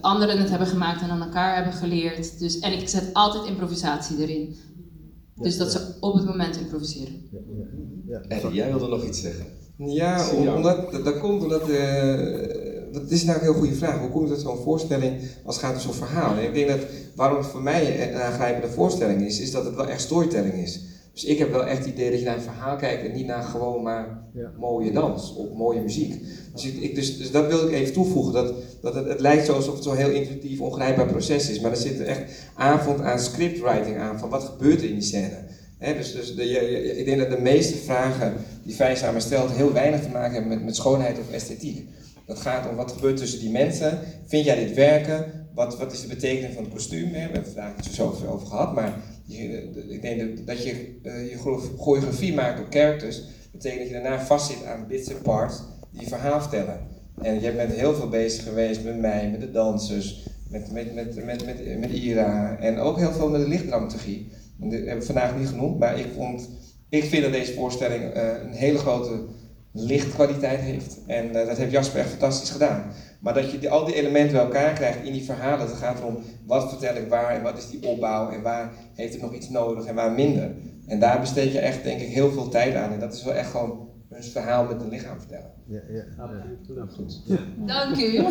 anderen 0.00 0.38
het 0.38 0.50
hebben 0.50 0.68
gemaakt 0.68 1.02
en 1.02 1.10
aan 1.10 1.22
elkaar 1.22 1.54
hebben 1.54 1.72
geleerd. 1.72 2.38
Dus, 2.38 2.58
en 2.58 2.72
ik 2.72 2.88
zet 2.88 3.10
altijd 3.12 3.46
improvisatie 3.46 4.18
erin. 4.18 4.56
Dus 5.36 5.56
dat 5.56 5.72
ze 5.72 5.94
op 6.00 6.14
het 6.14 6.24
moment 6.24 6.56
improviseren. 6.56 7.30
En 8.28 8.54
jij 8.54 8.68
wilde 8.68 8.88
nog 8.88 9.04
iets 9.04 9.20
zeggen? 9.20 9.46
Ja, 9.76 10.30
omdat, 10.30 10.92
dat, 10.92 11.04
dat 11.04 11.18
komt 11.18 11.42
omdat, 11.42 11.68
uh, 11.68 12.92
dat 12.92 13.10
is 13.10 13.24
nou 13.24 13.38
een 13.38 13.44
heel 13.44 13.54
goede 13.54 13.74
vraag. 13.74 13.98
Hoe 13.98 14.10
komt 14.10 14.28
het 14.28 14.40
zo'n 14.40 14.62
voorstelling 14.62 15.20
als 15.44 15.56
het 15.56 15.64
gaat 15.64 15.74
om 15.74 15.80
zo'n 15.80 16.06
verhaal? 16.06 16.36
En 16.36 16.44
ik 16.44 16.54
denk 16.54 16.68
dat 16.68 16.80
waarom 17.14 17.38
het 17.38 17.46
voor 17.46 17.62
mij 17.62 18.10
een 18.10 18.14
aangrijpende 18.14 18.74
voorstelling 18.74 19.22
is, 19.22 19.40
is 19.40 19.50
dat 19.50 19.64
het 19.64 19.74
wel 19.74 19.88
echt 19.88 20.00
storytelling 20.00 20.54
is. 20.54 20.80
Dus 21.12 21.24
ik 21.24 21.38
heb 21.38 21.50
wel 21.50 21.66
echt 21.66 21.78
het 21.78 21.88
idee 21.88 22.10
dat 22.10 22.18
je 22.18 22.24
naar 22.24 22.36
een 22.36 22.42
verhaal 22.42 22.76
kijkt 22.76 23.04
en 23.04 23.12
niet 23.12 23.26
naar 23.26 23.42
gewoon 23.42 23.82
maar 23.82 24.22
ja. 24.34 24.52
mooie 24.58 24.92
dans 24.92 25.34
of 25.34 25.52
mooie 25.52 25.80
muziek. 25.80 26.22
Dus, 26.52 26.66
ik, 26.66 26.80
ik, 26.80 26.94
dus, 26.94 27.18
dus 27.18 27.30
dat 27.30 27.46
wil 27.46 27.66
ik 27.66 27.72
even 27.72 27.92
toevoegen. 27.92 28.32
Dat, 28.32 28.54
dat 28.80 28.94
het, 28.94 29.08
het 29.08 29.20
lijkt 29.20 29.46
zo 29.46 29.52
alsof 29.52 29.74
het 29.74 29.84
zo'n 29.84 29.96
heel 29.96 30.10
intuïtief, 30.10 30.60
ongrijpbaar 30.60 31.06
proces 31.06 31.50
is. 31.50 31.60
Maar 31.60 31.70
er 31.70 31.76
zit 31.76 32.00
echt 32.00 32.22
avond 32.54 33.00
aan 33.00 33.18
scriptwriting 33.18 33.98
aan 33.98 34.18
van 34.18 34.28
wat 34.28 34.44
gebeurt 34.44 34.80
er 34.82 34.88
in 34.88 34.94
die 34.94 35.02
scène. 35.02 35.44
Dus 35.82 36.14
dus 36.14 36.34
je, 36.36 36.96
ik 36.96 37.04
denk 37.04 37.18
dat 37.18 37.30
de 37.30 37.40
meeste 37.40 37.76
vragen 37.76 38.34
die 38.62 38.74
Fijn 38.74 39.20
stelt 39.20 39.50
heel 39.50 39.72
weinig 39.72 40.02
te 40.02 40.08
maken 40.08 40.32
hebben 40.32 40.50
met, 40.50 40.64
met 40.64 40.76
schoonheid 40.76 41.18
of 41.18 41.32
esthetiek. 41.32 41.86
Dat 42.26 42.38
gaat 42.38 42.68
om 42.68 42.76
wat 42.76 42.92
gebeurt 42.92 43.16
tussen 43.16 43.40
die 43.40 43.50
mensen. 43.50 43.98
Vind 44.26 44.44
jij 44.44 44.64
dit 44.64 44.74
werken? 44.74 45.46
Wat, 45.54 45.78
wat 45.78 45.92
is 45.92 46.00
de 46.00 46.06
betekenis 46.06 46.54
van 46.54 46.64
het 46.64 46.72
kostuum? 46.72 47.10
We 47.10 47.18
hebben 47.18 47.42
het 47.42 47.54
daar 47.54 47.74
zo 47.92 48.16
over 48.28 48.46
gehad, 48.46 48.74
maar 48.74 48.94
je, 49.24 49.70
ik 49.88 50.02
denk 50.02 50.20
dat, 50.20 50.46
dat 50.46 50.64
je 50.64 50.94
uh, 51.02 51.30
je 51.30 51.38
choreografie 51.78 52.34
maakt 52.34 52.60
op 52.60 52.66
characters. 52.70 53.22
betekent 53.52 53.80
dat 53.80 53.88
je 53.88 54.02
daarna 54.02 54.24
vastzit 54.24 54.64
aan 54.64 54.86
bits 54.88 55.08
en 55.08 55.22
parts 55.22 55.62
die 55.90 56.08
verhaal 56.08 56.40
vertellen. 56.40 56.80
En 57.22 57.40
je 57.40 57.52
bent 57.52 57.72
heel 57.72 57.94
veel 57.94 58.08
bezig 58.08 58.44
geweest 58.44 58.84
met 58.84 59.00
mij, 59.00 59.30
met 59.30 59.40
de 59.40 59.50
dansers, 59.50 60.26
met, 60.48 60.72
met, 60.72 60.94
met, 60.94 61.24
met, 61.24 61.44
met, 61.44 61.78
met 61.78 61.90
Ira 61.90 62.56
en 62.60 62.78
ook 62.78 62.98
heel 62.98 63.12
veel 63.12 63.28
met 63.28 63.40
de 63.40 63.48
lichtdramaturgie. 63.48 64.30
Dat 64.62 64.72
hebben 64.72 64.98
we 64.98 65.02
vandaag 65.02 65.36
niet 65.36 65.48
genoemd, 65.48 65.78
maar 65.78 65.98
ik, 65.98 66.06
vond, 66.16 66.48
ik 66.88 67.04
vind 67.04 67.22
dat 67.22 67.32
deze 67.32 67.54
voorstelling 67.54 68.16
uh, 68.16 68.22
een 68.42 68.52
hele 68.52 68.78
grote 68.78 69.24
lichtkwaliteit 69.72 70.60
heeft. 70.60 70.98
En 71.06 71.26
uh, 71.26 71.46
dat 71.46 71.56
heeft 71.56 71.70
Jasper 71.70 72.00
echt 72.00 72.10
fantastisch 72.10 72.50
gedaan. 72.50 72.92
Maar 73.20 73.34
dat 73.34 73.50
je 73.50 73.58
die, 73.58 73.70
al 73.70 73.84
die 73.84 73.94
elementen 73.94 74.32
bij 74.32 74.44
elkaar 74.44 74.72
krijgt 74.72 75.04
in 75.04 75.12
die 75.12 75.24
verhalen, 75.24 75.66
het 75.66 75.76
gaat 75.76 75.98
erom 75.98 76.18
wat 76.46 76.68
vertel 76.68 76.96
ik 76.96 77.08
waar 77.08 77.34
en 77.34 77.42
wat 77.42 77.58
is 77.58 77.70
die 77.70 77.86
opbouw 77.86 78.30
en 78.30 78.42
waar 78.42 78.72
heeft 78.94 79.12
het 79.12 79.22
nog 79.22 79.34
iets 79.34 79.48
nodig 79.48 79.84
en 79.84 79.94
waar 79.94 80.12
minder. 80.12 80.50
En 80.86 81.00
daar 81.00 81.20
besteed 81.20 81.52
je 81.52 81.58
echt, 81.58 81.84
denk 81.84 82.00
ik, 82.00 82.08
heel 82.08 82.30
veel 82.30 82.48
tijd 82.48 82.74
aan. 82.74 82.92
En 82.92 83.00
dat 83.00 83.14
is 83.14 83.24
wel 83.24 83.34
echt 83.34 83.50
gewoon 83.50 83.88
een 84.10 84.22
verhaal 84.22 84.64
met 84.64 84.80
een 84.80 84.88
lichaam 84.88 85.18
vertellen. 85.18 85.50
Ja, 85.66 85.80
ja, 85.88 86.04
ja. 86.16 86.86
goed. 86.88 87.22
Ja. 87.24 87.38
Dank 87.56 87.96
u. 87.96 88.24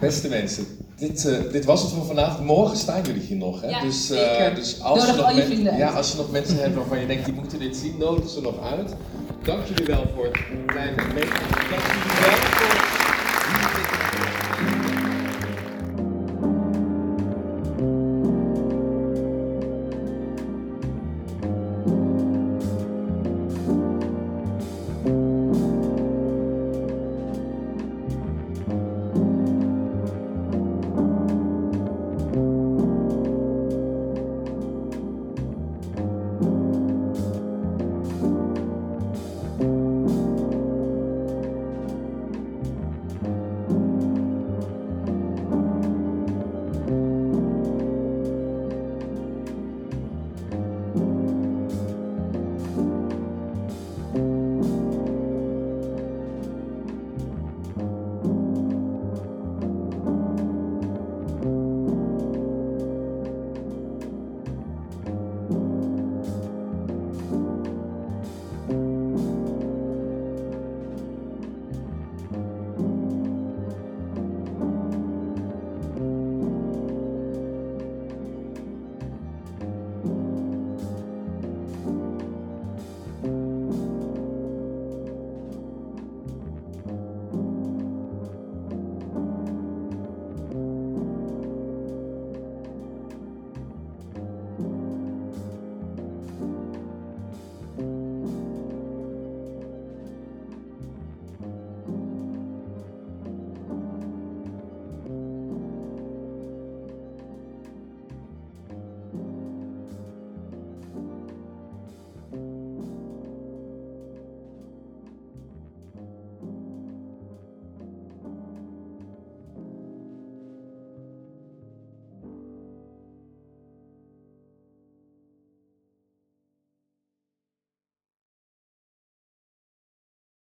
Beste 0.00 0.28
mensen, 0.28 0.66
dit, 0.98 1.24
uh, 1.24 1.52
dit 1.52 1.64
was 1.64 1.82
het 1.82 1.90
voor 1.90 2.06
vanavond. 2.06 2.46
Morgen 2.46 2.76
staan 2.76 3.02
jullie 3.02 3.22
hier 3.22 3.36
nog. 3.36 3.60
Hè? 3.60 3.68
Ja, 3.68 3.80
dus, 3.80 4.10
uh, 4.10 4.54
dus 4.54 4.80
als, 4.82 5.06
je 5.06 5.12
nog 5.12 5.34
men, 5.34 5.76
ja, 5.76 5.90
als 5.90 6.10
je 6.10 6.16
nog 6.16 6.30
mensen 6.30 6.58
hebt 6.60 6.74
waarvan 6.74 7.00
je 7.00 7.06
denkt 7.06 7.24
die 7.24 7.34
moeten 7.34 7.58
dit 7.58 7.76
zien, 7.76 7.94
nodig 7.98 8.30
ze 8.30 8.40
nog 8.40 8.62
uit. 8.62 8.94
Dank 9.42 9.66
jullie 9.66 9.86
wel 9.86 10.04
voor 10.14 10.24
het 10.24 10.38
kleine 10.66 11.02
meegaan. 11.14 11.70
Dank 11.70 11.82
jullie 11.82 12.20
wel 12.20 12.36
voor. 12.36 13.07